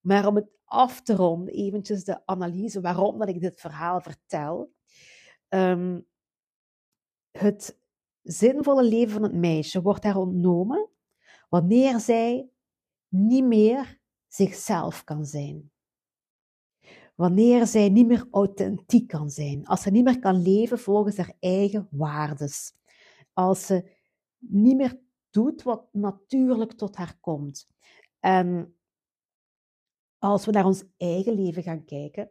Maar 0.00 0.26
om 0.26 0.36
het 0.36 0.50
af 0.64 1.02
te 1.02 1.14
ronden, 1.14 1.54
eventjes 1.54 2.04
de 2.04 2.26
analyse 2.26 2.80
waarom 2.80 3.18
dat 3.18 3.28
ik 3.28 3.40
dit 3.40 3.60
verhaal 3.60 4.00
vertel. 4.00 4.72
Um, 5.48 6.06
het 7.30 7.78
zinvolle 8.22 8.84
leven 8.84 9.12
van 9.12 9.22
het 9.22 9.34
meisje 9.34 9.82
wordt 9.82 10.04
haar 10.04 10.16
ontnomen 10.16 10.90
wanneer 11.48 12.00
zij 12.00 12.50
niet 13.08 13.44
meer 13.44 14.00
zichzelf 14.26 15.04
kan 15.04 15.24
zijn. 15.24 15.70
Wanneer 17.18 17.66
zij 17.66 17.88
niet 17.88 18.06
meer 18.06 18.28
authentiek 18.30 19.08
kan 19.08 19.30
zijn. 19.30 19.66
Als 19.66 19.82
ze 19.82 19.90
niet 19.90 20.04
meer 20.04 20.18
kan 20.18 20.42
leven 20.42 20.78
volgens 20.78 21.16
haar 21.16 21.34
eigen 21.40 21.88
waardes. 21.90 22.74
Als 23.32 23.66
ze 23.66 23.90
niet 24.38 24.76
meer 24.76 25.00
doet 25.30 25.62
wat 25.62 25.88
natuurlijk 25.92 26.72
tot 26.72 26.96
haar 26.96 27.18
komt. 27.20 27.68
En 28.20 28.76
als 30.18 30.44
we 30.44 30.52
naar 30.52 30.64
ons 30.64 30.84
eigen 30.96 31.32
leven 31.34 31.62
gaan 31.62 31.84
kijken, 31.84 32.30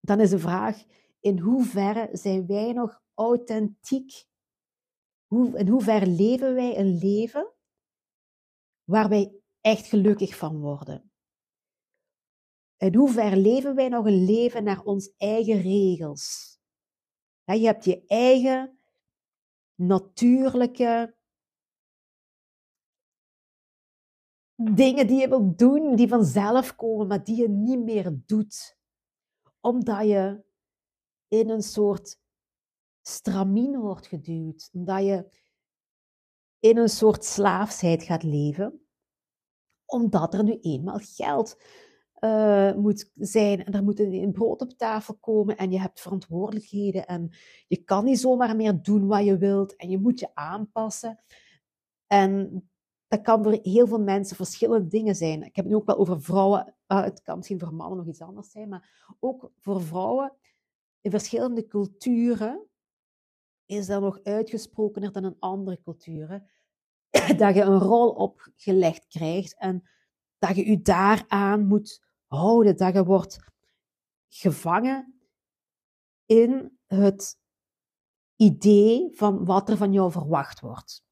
dan 0.00 0.20
is 0.20 0.30
de 0.30 0.38
vraag: 0.38 0.84
in 1.20 1.38
hoeverre 1.38 2.08
zijn 2.12 2.46
wij 2.46 2.72
nog 2.72 3.02
authentiek? 3.14 4.26
In 5.54 5.68
hoeverre 5.68 6.06
leven 6.06 6.54
wij 6.54 6.78
een 6.78 6.98
leven 6.98 7.52
waar 8.84 9.08
wij 9.08 9.34
echt 9.60 9.86
gelukkig 9.86 10.36
van 10.36 10.60
worden? 10.60 11.09
In 12.80 12.94
hoeverre 12.94 13.36
leven 13.36 13.74
wij 13.74 13.88
nog 13.88 14.06
een 14.06 14.24
leven 14.24 14.64
naar 14.64 14.82
ons 14.82 15.14
eigen 15.16 15.60
regels? 15.60 16.48
je 17.44 17.66
hebt 17.66 17.84
je 17.84 18.04
eigen 18.06 18.78
natuurlijke 19.74 21.16
dingen 24.54 25.06
die 25.06 25.20
je 25.20 25.28
wilt 25.28 25.58
doen, 25.58 25.96
die 25.96 26.08
vanzelf 26.08 26.76
komen, 26.76 27.06
maar 27.06 27.24
die 27.24 27.36
je 27.36 27.48
niet 27.48 27.82
meer 27.82 28.20
doet. 28.26 28.78
Omdat 29.60 30.06
je 30.06 30.44
in 31.28 31.50
een 31.50 31.62
soort 31.62 32.20
stramien 33.02 33.78
wordt 33.78 34.06
geduwd. 34.06 34.68
Omdat 34.72 35.04
je 35.04 35.30
in 36.58 36.76
een 36.76 36.88
soort 36.88 37.24
slaafsheid 37.24 38.02
gaat 38.02 38.22
leven. 38.22 38.86
Omdat 39.84 40.34
er 40.34 40.44
nu 40.44 40.58
eenmaal 40.60 40.98
geld 40.98 41.56
uh, 42.20 42.74
moet 42.74 43.10
zijn 43.14 43.64
en 43.64 43.72
er 43.72 43.82
moet 43.82 44.00
een 44.00 44.32
brood 44.32 44.60
op 44.60 44.70
tafel 44.70 45.14
komen 45.14 45.56
en 45.56 45.70
je 45.70 45.80
hebt 45.80 46.00
verantwoordelijkheden 46.00 47.06
en 47.06 47.30
je 47.68 47.84
kan 47.84 48.04
niet 48.04 48.20
zomaar 48.20 48.56
meer 48.56 48.82
doen 48.82 49.06
wat 49.06 49.24
je 49.24 49.38
wilt 49.38 49.76
en 49.76 49.90
je 49.90 49.98
moet 49.98 50.20
je 50.20 50.34
aanpassen. 50.34 51.18
En 52.06 52.62
dat 53.08 53.20
kan 53.20 53.42
voor 53.42 53.58
heel 53.62 53.86
veel 53.86 54.00
mensen 54.00 54.36
verschillende 54.36 54.86
dingen 54.86 55.14
zijn. 55.14 55.42
Ik 55.42 55.56
heb 55.56 55.64
het 55.64 55.74
nu 55.74 55.74
ook 55.74 55.86
wel 55.86 55.98
over 55.98 56.22
vrouwen, 56.22 56.74
uh, 56.88 57.02
het 57.02 57.22
kan 57.22 57.36
misschien 57.36 57.60
voor 57.60 57.74
mannen 57.74 57.98
nog 57.98 58.06
iets 58.06 58.20
anders 58.20 58.50
zijn, 58.50 58.68
maar 58.68 59.14
ook 59.20 59.52
voor 59.58 59.82
vrouwen 59.82 60.32
in 61.00 61.10
verschillende 61.10 61.66
culturen 61.66 62.68
is 63.66 63.86
dat 63.86 64.00
nog 64.00 64.20
uitgesprokener 64.22 65.12
dan 65.12 65.24
in 65.24 65.36
andere 65.38 65.80
culturen. 65.82 66.50
Dat 67.36 67.54
je 67.54 67.60
een 67.60 67.78
rol 67.78 68.10
opgelegd 68.10 69.06
krijgt 69.06 69.56
en 69.56 69.88
dat 70.38 70.56
je 70.56 70.70
je 70.70 70.82
daaraan 70.82 71.66
moet 71.66 72.09
houden, 72.30 72.76
dat 72.76 72.94
je 72.94 73.04
wordt 73.04 73.38
gevangen 74.28 75.20
in 76.26 76.78
het 76.86 77.38
idee 78.36 79.16
van 79.16 79.44
wat 79.44 79.68
er 79.68 79.76
van 79.76 79.92
jou 79.92 80.10
verwacht 80.10 80.60
wordt. 80.60 81.04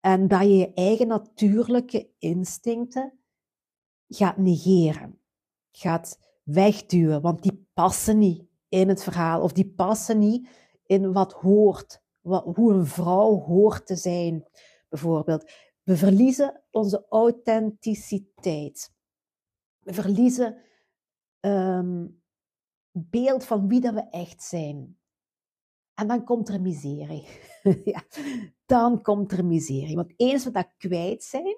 En 0.00 0.28
dat 0.28 0.40
je 0.40 0.56
je 0.56 0.72
eigen 0.72 1.06
natuurlijke 1.06 2.10
instincten 2.18 3.18
gaat 4.08 4.36
negeren, 4.36 5.20
gaat 5.70 6.18
wegduwen, 6.42 7.22
want 7.22 7.42
die 7.42 7.68
passen 7.74 8.18
niet 8.18 8.44
in 8.68 8.88
het 8.88 9.02
verhaal 9.02 9.42
of 9.42 9.52
die 9.52 9.72
passen 9.72 10.18
niet 10.18 10.48
in 10.86 11.12
wat 11.12 11.32
hoort, 11.32 12.02
wat, 12.20 12.44
hoe 12.56 12.72
een 12.72 12.86
vrouw 12.86 13.40
hoort 13.40 13.86
te 13.86 13.96
zijn, 13.96 14.48
bijvoorbeeld. 14.88 15.52
We 15.82 15.96
verliezen 15.96 16.62
onze 16.70 17.06
authenticiteit. 17.08 18.94
We 19.86 19.94
verliezen 19.94 20.62
um, 21.40 22.22
beeld 22.90 23.44
van 23.44 23.68
wie 23.68 23.80
dat 23.80 23.94
we 23.94 24.08
echt 24.10 24.42
zijn. 24.42 24.98
En 25.94 26.06
dan 26.06 26.24
komt 26.24 26.48
er 26.48 26.60
miserie. 26.60 27.28
ja, 27.92 28.04
dan 28.64 29.02
komt 29.02 29.32
er 29.32 29.44
miserie. 29.44 29.96
Want 29.96 30.12
eens 30.16 30.44
we 30.44 30.50
dat 30.50 30.72
kwijt 30.76 31.24
zijn, 31.24 31.56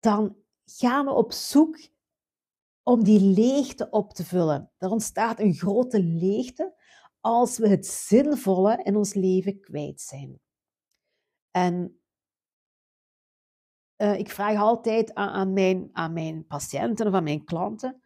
dan 0.00 0.36
gaan 0.64 1.04
we 1.04 1.12
op 1.12 1.32
zoek 1.32 1.78
om 2.82 3.04
die 3.04 3.20
leegte 3.20 3.90
op 3.90 4.12
te 4.12 4.24
vullen. 4.24 4.72
Er 4.78 4.90
ontstaat 4.90 5.40
een 5.40 5.54
grote 5.54 6.02
leegte 6.02 6.74
als 7.20 7.58
we 7.58 7.68
het 7.68 7.86
zinvolle 7.86 8.82
in 8.82 8.96
ons 8.96 9.14
leven 9.14 9.60
kwijt 9.60 10.00
zijn. 10.00 10.40
En 11.50 12.00
uh, 13.96 14.18
ik 14.18 14.30
vraag 14.30 14.58
altijd 14.58 15.14
aan, 15.14 15.28
aan, 15.28 15.52
mijn, 15.52 15.88
aan 15.92 16.12
mijn 16.12 16.46
patiënten 16.46 17.06
of 17.06 17.12
aan 17.12 17.24
mijn 17.24 17.44
klanten, 17.44 18.02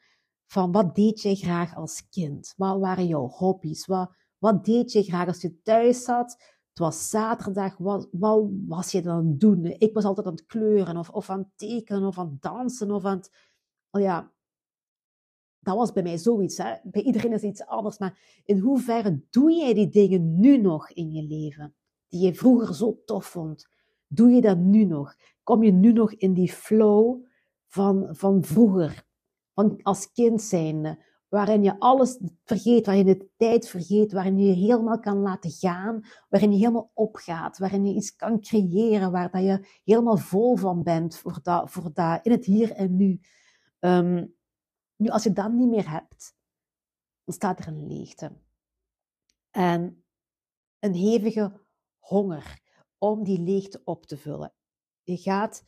van 0.47 0.73
wat 0.73 0.95
deed 0.95 1.21
jij 1.21 1.35
graag 1.35 1.77
als 1.77 2.09
kind? 2.09 2.55
Wat 2.57 2.81
waren 2.81 3.07
jouw 3.07 3.29
hobby's? 3.29 3.87
Wat, 3.87 4.13
wat 4.39 4.65
deed 4.65 4.93
je 4.93 5.03
graag 5.03 5.27
als 5.27 5.41
je 5.41 5.61
thuis 5.63 6.05
zat? 6.05 6.31
Het 6.69 6.79
was 6.79 7.09
zaterdag, 7.09 7.77
wat, 7.77 8.09
wat 8.13 8.49
was 8.67 8.93
je 8.93 9.03
dan 9.03 9.17
aan 9.17 9.27
het 9.27 9.41
doen? 9.41 9.65
Ik 9.65 9.95
was 9.95 10.05
altijd 10.05 10.27
aan 10.27 10.33
het 10.33 10.47
kleuren 10.47 10.97
of, 10.97 11.11
of 11.11 11.31
aan 11.31 11.39
het 11.39 11.57
tekenen 11.57 12.05
of 12.05 12.19
aan 12.19 12.29
het 12.31 12.43
dansen 12.43 12.91
of 12.91 13.05
aan. 13.05 13.21
Oh 13.91 14.01
ja, 14.01 14.33
dat 15.59 15.77
was 15.77 15.93
bij 15.93 16.03
mij 16.03 16.19
zoiets. 16.19 16.59
Hè? 16.59 16.75
Bij 16.83 17.03
iedereen 17.03 17.33
is 17.33 17.43
iets 17.43 17.67
anders. 17.67 17.99
Maar 17.99 18.43
in 18.45 18.59
hoeverre 18.59 19.23
doe 19.31 19.53
jij 19.53 19.75
die 19.75 19.89
dingen 19.89 20.41
nu 20.41 20.57
nog 20.57 20.91
in 20.91 21.13
je 21.13 21.23
leven? 21.23 21.75
Die 22.09 22.21
je 22.21 22.35
vroeger 22.35 22.75
zo 22.75 23.03
tof 23.05 23.27
vond. 23.27 23.69
Doe 24.13 24.31
je 24.31 24.41
dat 24.41 24.59
nu 24.59 24.85
nog? 24.85 25.17
Kom 25.43 25.63
je 25.63 25.73
nu 25.73 25.93
nog 25.93 26.13
in 26.13 26.35
die 26.35 26.53
flow 26.53 27.25
van, 27.67 28.09
van 28.11 28.45
vroeger? 28.45 29.05
Van 29.55 29.83
als 29.83 30.13
kind 30.13 30.43
zijnde. 30.43 31.05
Waarin 31.29 31.63
je 31.63 31.79
alles 31.79 32.19
vergeet, 32.45 32.87
waarin 32.87 33.07
je 33.07 33.17
de 33.17 33.29
tijd 33.37 33.69
vergeet, 33.69 34.13
waarin 34.13 34.39
je 34.39 34.53
helemaal 34.53 35.01
kan 35.01 35.17
laten 35.17 35.51
gaan, 35.51 36.01
waarin 36.29 36.53
je 36.53 36.59
helemaal 36.59 36.91
opgaat, 36.95 37.59
waarin 37.59 37.87
je 37.87 37.95
iets 37.95 38.17
kan 38.17 38.41
creëren, 38.41 39.11
waar 39.11 39.31
dat 39.31 39.43
je 39.43 39.81
helemaal 39.85 40.17
vol 40.17 40.57
van 40.57 40.83
bent 40.83 41.17
voor 41.17 41.39
dat, 41.43 41.71
voor 41.71 41.93
dat 41.93 42.25
in 42.25 42.33
het 42.33 42.45
hier 42.45 42.73
en 42.73 42.97
nu. 42.97 43.21
Ehm, 43.79 44.27
nu, 44.97 45.09
als 45.09 45.23
je 45.23 45.33
dat 45.33 45.53
niet 45.53 45.69
meer 45.69 45.91
hebt, 45.91 46.37
dan 47.25 47.35
staat 47.35 47.59
er 47.59 47.69
een 47.69 47.87
leegte. 47.87 48.33
En 49.51 50.05
een 50.79 50.95
hevige 50.95 51.61
honger 51.99 52.61
om 53.01 53.25
die 53.25 53.41
leegte 53.41 53.81
op 53.85 54.07
te 54.07 54.17
vullen. 54.17 54.53
Je 55.03 55.17
gaat 55.17 55.65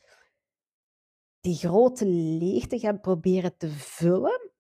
die 1.41 1.55
grote 1.55 2.07
leegte 2.07 2.79
gaan 2.79 3.01
proberen 3.01 3.57
te 3.57 3.69
vullen 3.71 4.51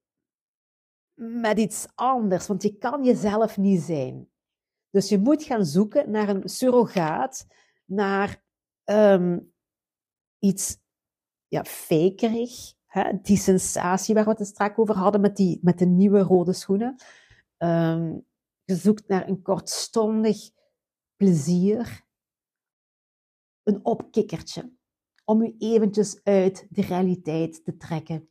met 1.15 1.59
iets 1.59 1.87
anders, 1.95 2.47
want 2.47 2.63
je 2.63 2.79
kan 2.79 3.05
jezelf 3.05 3.57
niet 3.57 3.83
zijn. 3.83 4.31
Dus 4.91 5.09
je 5.09 5.19
moet 5.19 5.43
gaan 5.43 5.65
zoeken 5.65 6.11
naar 6.11 6.29
een 6.29 6.49
surrogaat, 6.49 7.47
naar 7.85 8.45
um, 8.85 9.55
iets 10.39 10.79
ja, 11.49 11.65
fakerig, 11.65 12.75
hè, 12.87 13.21
die 13.23 13.37
sensatie 13.37 14.15
waar 14.15 14.25
we 14.25 14.31
het 14.31 14.47
straks 14.47 14.77
over 14.77 14.97
hadden 14.97 15.21
met, 15.21 15.37
die, 15.37 15.59
met 15.63 15.79
de 15.79 15.87
nieuwe 15.87 16.21
rode 16.21 16.53
schoenen. 16.53 17.03
Um, 17.59 18.27
je 18.65 18.75
zoekt 18.75 19.09
naar 19.09 19.29
een 19.29 19.43
kortstondig 19.43 20.51
plezier, 21.17 22.05
een 23.63 23.85
opkikkertje, 23.85 24.73
om 25.25 25.43
je 25.43 25.55
eventjes 25.59 26.21
uit 26.23 26.67
de 26.71 26.83
realiteit 26.83 27.65
te 27.65 27.77
trekken. 27.77 28.29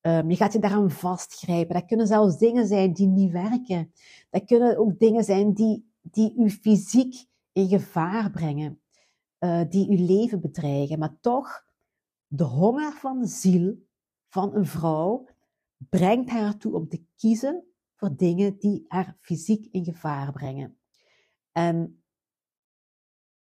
Um, 0.00 0.30
je 0.30 0.36
gaat 0.36 0.52
je 0.52 0.58
daaraan 0.58 0.90
vastgrijpen. 0.90 1.74
Dat 1.74 1.86
kunnen 1.86 2.06
zelfs 2.06 2.38
dingen 2.38 2.66
zijn 2.66 2.92
die 2.92 3.06
niet 3.06 3.32
werken. 3.32 3.92
Dat 4.30 4.44
kunnen 4.44 4.78
ook 4.78 4.98
dingen 4.98 5.24
zijn 5.24 5.52
die, 5.52 5.92
die 6.00 6.34
u 6.36 6.50
fysiek 6.50 7.26
in 7.52 7.68
gevaar 7.68 8.30
brengen, 8.30 8.80
uh, 9.40 9.62
die 9.68 9.90
uw 9.90 10.06
leven 10.06 10.40
bedreigen. 10.40 10.98
Maar 10.98 11.20
toch, 11.20 11.64
de 12.26 12.44
honger 12.44 12.92
van 12.92 13.20
de 13.20 13.26
ziel 13.26 13.86
van 14.28 14.54
een 14.54 14.66
vrouw 14.66 15.26
brengt 15.88 16.30
haar 16.30 16.46
ertoe 16.46 16.74
om 16.74 16.88
te 16.88 17.04
kiezen 17.16 17.64
voor 17.94 18.16
dingen 18.16 18.58
die 18.58 18.84
haar 18.88 19.16
fysiek 19.20 19.68
in 19.70 19.84
gevaar 19.84 20.32
brengen. 20.32 20.78
En 21.52 22.03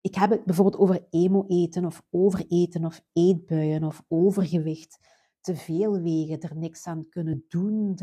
ik 0.06 0.16
heb 0.16 0.30
het 0.30 0.46
bijvoorbeeld 0.46 0.82
over 0.82 1.08
emo-eten 1.10 1.86
of 1.86 2.04
overeten 2.10 2.86
of 2.86 3.02
eetbuien 3.14 3.84
of 3.84 4.04
overgewicht. 4.08 5.00
Te 5.42 5.56
veel 5.56 6.02
wegen, 6.02 6.40
er 6.40 6.58
niks 6.58 6.88
aan 6.88 7.10
kunnen 7.10 7.46
doen, 7.48 7.98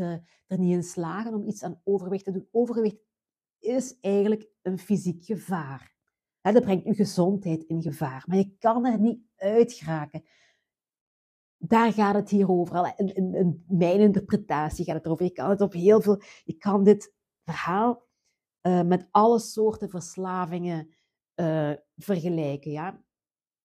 er 0.47 0.59
niet 0.59 0.73
in 0.73 0.83
slagen 0.83 1.33
om 1.33 1.47
iets 1.47 1.63
aan 1.63 1.81
overgewicht 1.83 2.23
te 2.23 2.31
doen. 2.31 2.47
Overgewicht 2.51 2.97
is 3.59 3.97
eigenlijk 3.99 4.49
een 4.61 4.79
fysiek 4.79 5.25
gevaar. 5.25 5.95
dat 6.41 6.61
brengt 6.61 6.85
uw 6.85 6.93
gezondheid 6.93 7.63
in 7.63 7.81
gevaar, 7.81 8.23
maar 8.27 8.37
je 8.37 8.55
kan 8.57 8.85
er 8.85 8.99
niet 8.99 9.21
uit 9.35 9.73
geraken. 9.73 10.23
Daar 11.57 11.93
gaat 11.93 12.15
het 12.15 12.29
hier 12.29 12.49
over. 12.49 12.93
In, 12.95 13.33
in, 13.33 13.63
mijn 13.67 13.99
interpretatie 13.99 14.85
gaat 14.85 14.95
het 14.95 15.05
erover. 15.05 15.25
Je 15.25 15.31
kan 15.31 15.49
het 15.49 15.61
op 15.61 15.73
heel 15.73 16.01
veel. 16.01 16.21
Je 16.43 16.57
kan 16.57 16.83
dit 16.83 17.13
verhaal 17.43 18.07
uh, 18.61 18.81
met 18.81 19.07
alle 19.11 19.39
soorten 19.39 19.89
verslavingen 19.89 20.95
uh, 21.35 21.73
vergelijken. 21.97 22.71
Ja? 22.71 23.01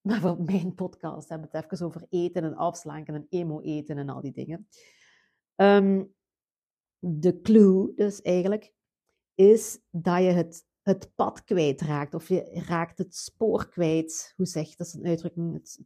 Maar 0.09 0.21
voor 0.21 0.43
mijn 0.43 0.75
podcast 0.75 1.29
hebben 1.29 1.49
we 1.51 1.57
het 1.57 1.73
even 1.73 1.87
over 1.87 2.07
eten 2.09 2.45
en 2.45 2.57
afslanken 2.57 3.15
en 3.15 3.27
emo-eten 3.29 3.99
en 3.99 4.09
al 4.09 4.21
die 4.21 4.33
dingen. 4.33 4.69
Um, 5.57 6.15
de 6.99 7.41
clue 7.41 7.93
dus 7.95 8.23
eigenlijk 8.23 8.73
is 9.35 9.79
dat 9.91 10.19
je 10.19 10.31
het, 10.31 10.67
het 10.83 11.15
pad 11.15 11.45
kwijtraakt 11.45 12.15
of 12.15 12.29
je 12.29 12.63
raakt 12.67 12.99
het 12.99 13.15
spoor 13.15 13.69
kwijt. 13.69 14.33
Hoe 14.37 14.47
zeg 14.47 14.69
je 14.69 14.77
dat? 14.77 14.87
is 14.87 14.95
een 14.95 15.07
uitdrukking. 15.07 15.53
Het, 15.53 15.79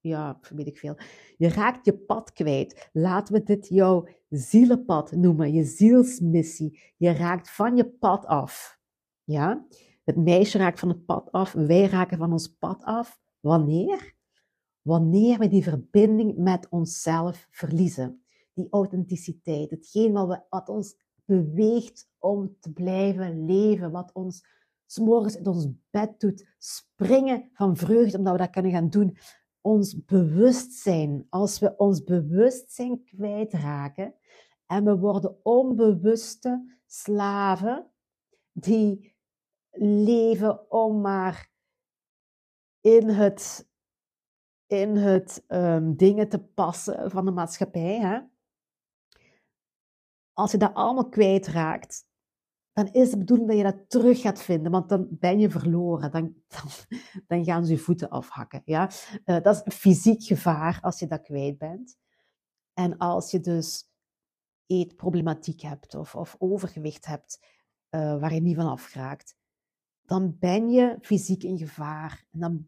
ja, 0.00 0.40
weet 0.54 0.66
ik 0.66 0.78
veel. 0.78 0.96
Je 1.36 1.48
raakt 1.48 1.84
je 1.84 1.98
pad 1.98 2.32
kwijt. 2.32 2.90
Laten 2.92 3.34
we 3.34 3.42
dit 3.42 3.68
jouw 3.68 4.08
zielenpad 4.28 5.12
noemen, 5.12 5.52
je 5.52 5.64
zielsmissie. 5.64 6.80
Je 6.96 7.12
raakt 7.12 7.50
van 7.50 7.76
je 7.76 7.86
pad 7.86 8.26
af. 8.26 8.78
Ja? 9.24 9.66
Het 10.10 10.18
meisje 10.18 10.58
raakt 10.58 10.78
van 10.78 10.88
het 10.88 11.04
pad 11.04 11.32
af, 11.32 11.52
wij 11.52 11.86
raken 11.86 12.18
van 12.18 12.32
ons 12.32 12.48
pad 12.48 12.84
af. 12.84 13.20
Wanneer? 13.40 14.14
Wanneer 14.82 15.38
we 15.38 15.48
die 15.48 15.62
verbinding 15.62 16.36
met 16.36 16.66
onszelf 16.68 17.48
verliezen. 17.50 18.24
Die 18.54 18.66
authenticiteit, 18.70 19.70
hetgeen 19.70 20.12
wat, 20.12 20.28
we, 20.28 20.40
wat 20.48 20.68
ons 20.68 20.96
beweegt 21.24 22.10
om 22.18 22.56
te 22.60 22.72
blijven 22.72 23.44
leven, 23.44 23.90
wat 23.90 24.10
ons 24.12 24.44
s'morgens 24.86 25.36
in 25.36 25.46
ons 25.46 25.68
bed 25.90 26.20
doet 26.20 26.46
springen 26.58 27.50
van 27.52 27.76
vreugde 27.76 28.18
omdat 28.18 28.32
we 28.32 28.38
dat 28.38 28.50
kunnen 28.50 28.72
gaan 28.72 28.90
doen. 28.90 29.16
ons 29.60 30.04
bewustzijn, 30.04 31.26
als 31.28 31.58
we 31.58 31.76
ons 31.76 32.04
bewustzijn 32.04 33.04
kwijtraken 33.04 34.14
en 34.66 34.84
we 34.84 34.98
worden 34.98 35.44
onbewuste 35.44 36.78
slaven 36.86 37.86
die 38.52 39.09
leven 39.72 40.70
om 40.70 41.00
maar 41.00 41.50
in 42.80 43.08
het, 43.08 43.68
in 44.66 44.96
het 44.96 45.44
um, 45.48 45.96
dingen 45.96 46.28
te 46.28 46.38
passen 46.38 47.10
van 47.10 47.24
de 47.24 47.30
maatschappij. 47.30 47.98
Hè? 47.98 48.20
Als 50.32 50.50
je 50.50 50.58
dat 50.58 50.74
allemaal 50.74 51.08
kwijtraakt, 51.08 52.08
dan 52.72 52.86
is 52.92 53.10
de 53.10 53.18
bedoeling 53.18 53.48
dat 53.48 53.56
je 53.56 53.62
dat 53.62 53.90
terug 53.90 54.20
gaat 54.20 54.42
vinden, 54.42 54.72
want 54.72 54.88
dan 54.88 55.06
ben 55.10 55.38
je 55.38 55.50
verloren. 55.50 56.10
Dan, 56.10 56.34
dan, 57.26 57.44
gaan 57.44 57.64
ze 57.64 57.72
je 57.72 57.78
voeten 57.78 58.08
afhakken. 58.08 58.62
Ja? 58.64 58.90
Uh, 59.24 59.40
dat 59.42 59.62
is 59.66 59.74
fysiek 59.74 60.22
gevaar 60.22 60.78
als 60.80 60.98
je 60.98 61.06
dat 61.06 61.22
kwijt 61.22 61.58
bent. 61.58 61.98
En 62.72 62.98
als 62.98 63.30
je 63.30 63.40
dus 63.40 63.88
eetproblematiek 64.66 65.60
hebt 65.60 65.94
of, 65.94 66.14
of 66.14 66.36
overgewicht 66.38 67.06
hebt, 67.06 67.46
uh, 67.90 68.20
waar 68.20 68.34
je 68.34 68.40
niet 68.40 68.56
van 68.56 68.68
afraakt, 68.68 69.36
dan 70.10 70.36
ben 70.38 70.70
je 70.70 70.96
fysiek 71.00 71.42
in 71.42 71.58
gevaar. 71.58 72.24
En 72.30 72.40
dan 72.40 72.66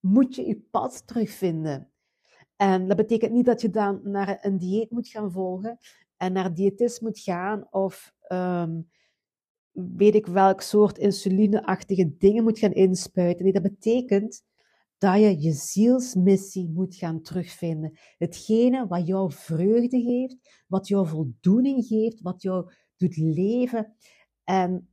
moet 0.00 0.34
je 0.34 0.46
je 0.46 0.60
pad 0.70 1.06
terugvinden. 1.06 1.90
En 2.56 2.88
dat 2.88 2.96
betekent 2.96 3.32
niet 3.32 3.44
dat 3.44 3.60
je 3.60 3.70
dan 3.70 4.00
naar 4.04 4.38
een 4.40 4.58
dieet 4.58 4.90
moet 4.90 5.08
gaan 5.08 5.32
volgen 5.32 5.78
en 6.16 6.32
naar 6.32 6.54
diëtist 6.54 7.00
moet 7.00 7.18
gaan 7.18 7.66
of 7.70 8.14
um, 8.28 8.90
weet 9.70 10.14
ik 10.14 10.26
welk 10.26 10.60
soort 10.60 10.98
insulineachtige 10.98 12.16
dingen 12.18 12.42
moet 12.42 12.58
gaan 12.58 12.72
inspuiten. 12.72 13.44
Nee, 13.44 13.52
dat 13.52 13.62
betekent 13.62 14.42
dat 14.98 15.14
je 15.14 15.40
je 15.40 15.52
zielsmissie 15.52 16.68
moet 16.68 16.94
gaan 16.94 17.22
terugvinden. 17.22 17.98
Hetgene 18.18 18.86
wat 18.86 19.06
jou 19.06 19.32
vreugde 19.32 20.00
geeft, 20.00 20.64
wat 20.66 20.88
jou 20.88 21.06
voldoening 21.06 21.84
geeft, 21.86 22.20
wat 22.20 22.42
jou 22.42 22.72
doet 22.96 23.16
leven. 23.16 23.94
En 24.44 24.91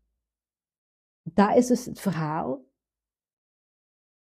dat 1.33 1.55
is 1.55 1.67
dus 1.67 1.85
het 1.85 1.99
verhaal 1.99 2.67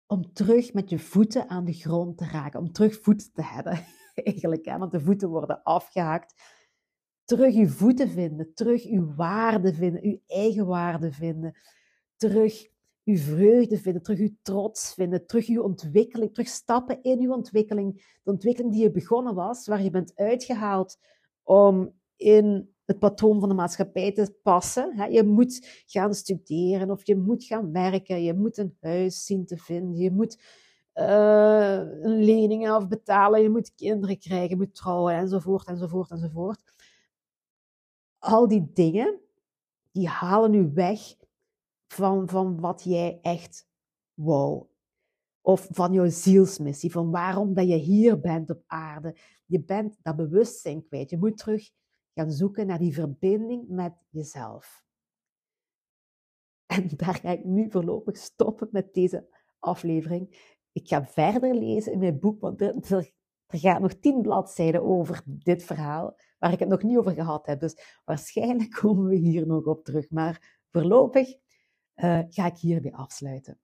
om 0.05 0.33
terug 0.33 0.73
met 0.73 0.89
je 0.89 0.99
voeten 0.99 1.49
aan 1.49 1.65
de 1.65 1.73
grond 1.73 2.17
te 2.17 2.25
raken, 2.25 2.59
om 2.59 2.71
terug 2.71 3.01
voeten 3.01 3.31
te 3.33 3.43
hebben, 3.43 3.85
eigenlijk, 4.15 4.65
hè? 4.65 4.77
want 4.77 4.91
de 4.91 4.99
voeten 4.99 5.29
worden 5.29 5.63
afgehaakt. 5.63 6.55
Terug 7.23 7.53
je 7.53 7.67
voeten 7.67 8.09
vinden, 8.09 8.53
terug 8.53 8.83
je 8.83 9.13
waarde 9.15 9.73
vinden, 9.73 10.09
je 10.09 10.21
eigen 10.27 10.65
waarde 10.65 11.11
vinden, 11.11 11.57
terug 12.15 12.67
je 13.03 13.17
vreugde 13.17 13.77
vinden, 13.77 14.01
terug 14.01 14.19
je 14.19 14.35
trots 14.41 14.93
vinden, 14.93 15.25
terug 15.25 15.45
je 15.45 15.63
ontwikkeling, 15.63 16.33
terug 16.33 16.49
stappen 16.49 17.01
in 17.01 17.19
je 17.19 17.31
ontwikkeling, 17.31 18.19
de 18.23 18.31
ontwikkeling 18.31 18.73
die 18.73 18.81
je 18.81 18.91
begonnen 18.91 19.35
was, 19.35 19.67
waar 19.67 19.83
je 19.83 19.89
bent 19.89 20.15
uitgehaald 20.15 20.97
om 21.43 21.93
in 22.15 22.75
het 22.87 22.99
patroon 22.99 23.39
van 23.39 23.49
de 23.49 23.55
maatschappij 23.55 24.11
te 24.11 24.35
passen. 24.43 25.11
Je 25.11 25.23
moet 25.23 25.83
gaan 25.85 26.13
studeren 26.13 26.91
of 26.91 27.05
je 27.05 27.15
moet 27.15 27.43
gaan 27.43 27.71
werken, 27.71 28.23
je 28.23 28.33
moet 28.33 28.57
een 28.57 28.77
huis 28.79 29.25
zien 29.25 29.45
te 29.45 29.57
vinden, 29.57 29.97
je 29.97 30.11
moet 30.11 30.41
uh, 30.95 31.77
een 32.01 32.23
lening 32.23 32.69
afbetalen, 32.69 33.41
je 33.41 33.49
moet 33.49 33.75
kinderen 33.75 34.19
krijgen, 34.19 34.49
je 34.49 34.55
moet 34.55 34.75
trouwen 34.75 35.13
enzovoort 35.13 35.67
enzovoort 35.67 36.11
enzovoort. 36.11 36.61
Al 38.19 38.47
die 38.47 38.71
dingen, 38.73 39.19
die 39.91 40.07
halen 40.07 40.53
u 40.53 40.71
weg 40.73 40.99
van, 41.87 42.29
van 42.29 42.59
wat 42.59 42.83
jij 42.83 43.19
echt 43.21 43.67
wou. 44.13 44.65
Of 45.41 45.67
van 45.71 45.93
jouw 45.93 46.09
zielsmissie, 46.09 46.91
van 46.91 47.11
waarom 47.11 47.53
dat 47.53 47.67
je 47.67 47.75
hier 47.75 48.19
bent 48.19 48.49
op 48.49 48.63
aarde. 48.65 49.17
Je 49.45 49.63
bent 49.63 49.97
dat 50.01 50.15
bewustzijn 50.15 50.83
kwijt. 50.87 51.09
Je 51.09 51.17
moet 51.17 51.37
terug 51.37 51.69
gaan 52.17 52.31
zoeken 52.31 52.67
naar 52.67 52.79
die 52.79 52.93
verbinding 52.93 53.67
met 53.67 53.93
jezelf. 54.09 54.85
En 56.65 56.89
daar 56.95 57.15
ga 57.15 57.29
ik 57.29 57.43
nu 57.43 57.71
voorlopig 57.71 58.17
stoppen 58.17 58.67
met 58.71 58.93
deze 58.93 59.27
aflevering. 59.59 60.55
Ik 60.71 60.87
ga 60.87 61.05
verder 61.05 61.55
lezen 61.55 61.91
in 61.91 61.99
mijn 61.99 62.19
boek, 62.19 62.41
want 62.41 62.61
er, 62.61 63.11
gaat 63.47 63.81
nog 63.81 63.93
tien 63.93 64.21
bladzijden 64.21 64.83
over 64.83 65.21
dit 65.25 65.63
verhaal, 65.63 66.17
waar 66.39 66.51
ik 66.51 66.59
het 66.59 66.69
nog 66.69 66.83
niet 66.83 66.97
over 66.97 67.11
gehad 67.11 67.45
heb. 67.45 67.59
Dus 67.59 68.01
waarschijnlijk 68.05 68.71
komen 68.81 69.05
we 69.05 69.15
hier 69.15 69.47
nog 69.47 69.65
op 69.65 69.83
terug. 69.83 70.09
Maar 70.09 70.61
voorlopig 70.71 71.27
uh, 71.95 72.19
ga 72.29 72.45
ik 72.45 72.57
hierbij 72.57 72.93
afsluiten. 72.93 73.59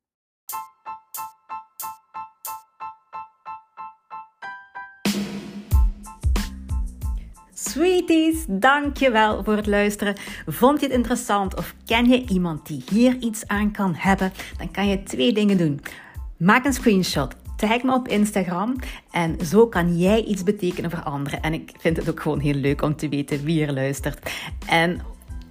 Sweeties, 7.73 8.45
dankjewel 8.47 9.43
voor 9.43 9.55
het 9.55 9.67
luisteren. 9.67 10.15
Vond 10.47 10.79
je 10.79 10.85
het 10.85 10.95
interessant 10.95 11.55
of 11.55 11.75
ken 11.85 12.09
je 12.09 12.25
iemand 12.25 12.67
die 12.67 12.83
hier 12.91 13.17
iets 13.19 13.47
aan 13.47 13.71
kan 13.71 13.95
hebben? 13.95 14.31
Dan 14.57 14.71
kan 14.71 14.87
je 14.87 15.03
twee 15.03 15.33
dingen 15.33 15.57
doen. 15.57 15.81
Maak 16.37 16.65
een 16.65 16.73
screenshot. 16.73 17.35
Tag 17.55 17.83
me 17.83 17.93
op 17.93 18.07
Instagram 18.07 18.75
en 19.11 19.45
zo 19.45 19.67
kan 19.67 19.97
jij 19.97 20.23
iets 20.23 20.43
betekenen 20.43 20.91
voor 20.91 21.03
anderen. 21.03 21.41
En 21.41 21.53
ik 21.53 21.71
vind 21.79 21.97
het 21.97 22.09
ook 22.09 22.21
gewoon 22.21 22.39
heel 22.39 22.53
leuk 22.53 22.81
om 22.81 22.95
te 22.95 23.09
weten 23.09 23.43
wie 23.43 23.65
er 23.65 23.73
luistert. 23.73 24.31
En 24.67 25.01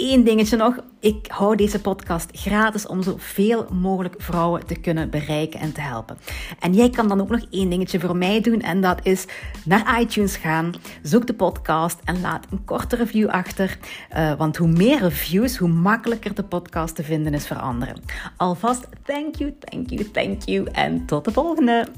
Eén 0.03 0.25
dingetje 0.25 0.57
nog. 0.57 0.77
Ik 1.01 1.27
hou 1.29 1.57
deze 1.57 1.81
podcast 1.81 2.31
gratis 2.33 2.87
om 2.87 3.03
zoveel 3.03 3.67
mogelijk 3.73 4.15
vrouwen 4.19 4.67
te 4.67 4.75
kunnen 4.75 5.11
bereiken 5.11 5.61
en 5.61 5.73
te 5.73 5.81
helpen. 5.81 6.19
En 6.61 6.75
jij 6.75 6.91
kan 6.91 7.09
dan 7.09 7.21
ook 7.21 7.29
nog 7.29 7.47
één 7.51 7.71
dingetje 7.71 8.01
voor 8.01 8.17
mij 8.17 8.41
doen. 8.41 8.61
En 8.61 8.81
dat 8.81 9.01
is 9.03 9.27
naar 9.65 10.01
iTunes 10.01 10.37
gaan. 10.37 10.75
Zoek 11.03 11.27
de 11.27 11.35
podcast 11.35 11.99
en 12.05 12.21
laat 12.21 12.47
een 12.51 12.65
korte 12.65 12.97
review 12.97 13.29
achter. 13.29 13.79
Uh, 14.17 14.35
want 14.35 14.57
hoe 14.57 14.69
meer 14.69 14.99
reviews, 14.99 15.57
hoe 15.57 15.69
makkelijker 15.69 16.35
de 16.35 16.45
podcast 16.45 16.95
te 16.95 17.03
vinden 17.03 17.35
is 17.35 17.47
voor 17.47 17.61
anderen. 17.61 17.97
Alvast 18.37 18.89
thank 19.05 19.35
you, 19.35 19.55
thank 19.59 19.91
you, 19.91 20.11
thank 20.11 20.43
you. 20.43 20.69
En 20.73 21.07
tot 21.07 21.25
de 21.25 21.33
volgende. 21.33 21.89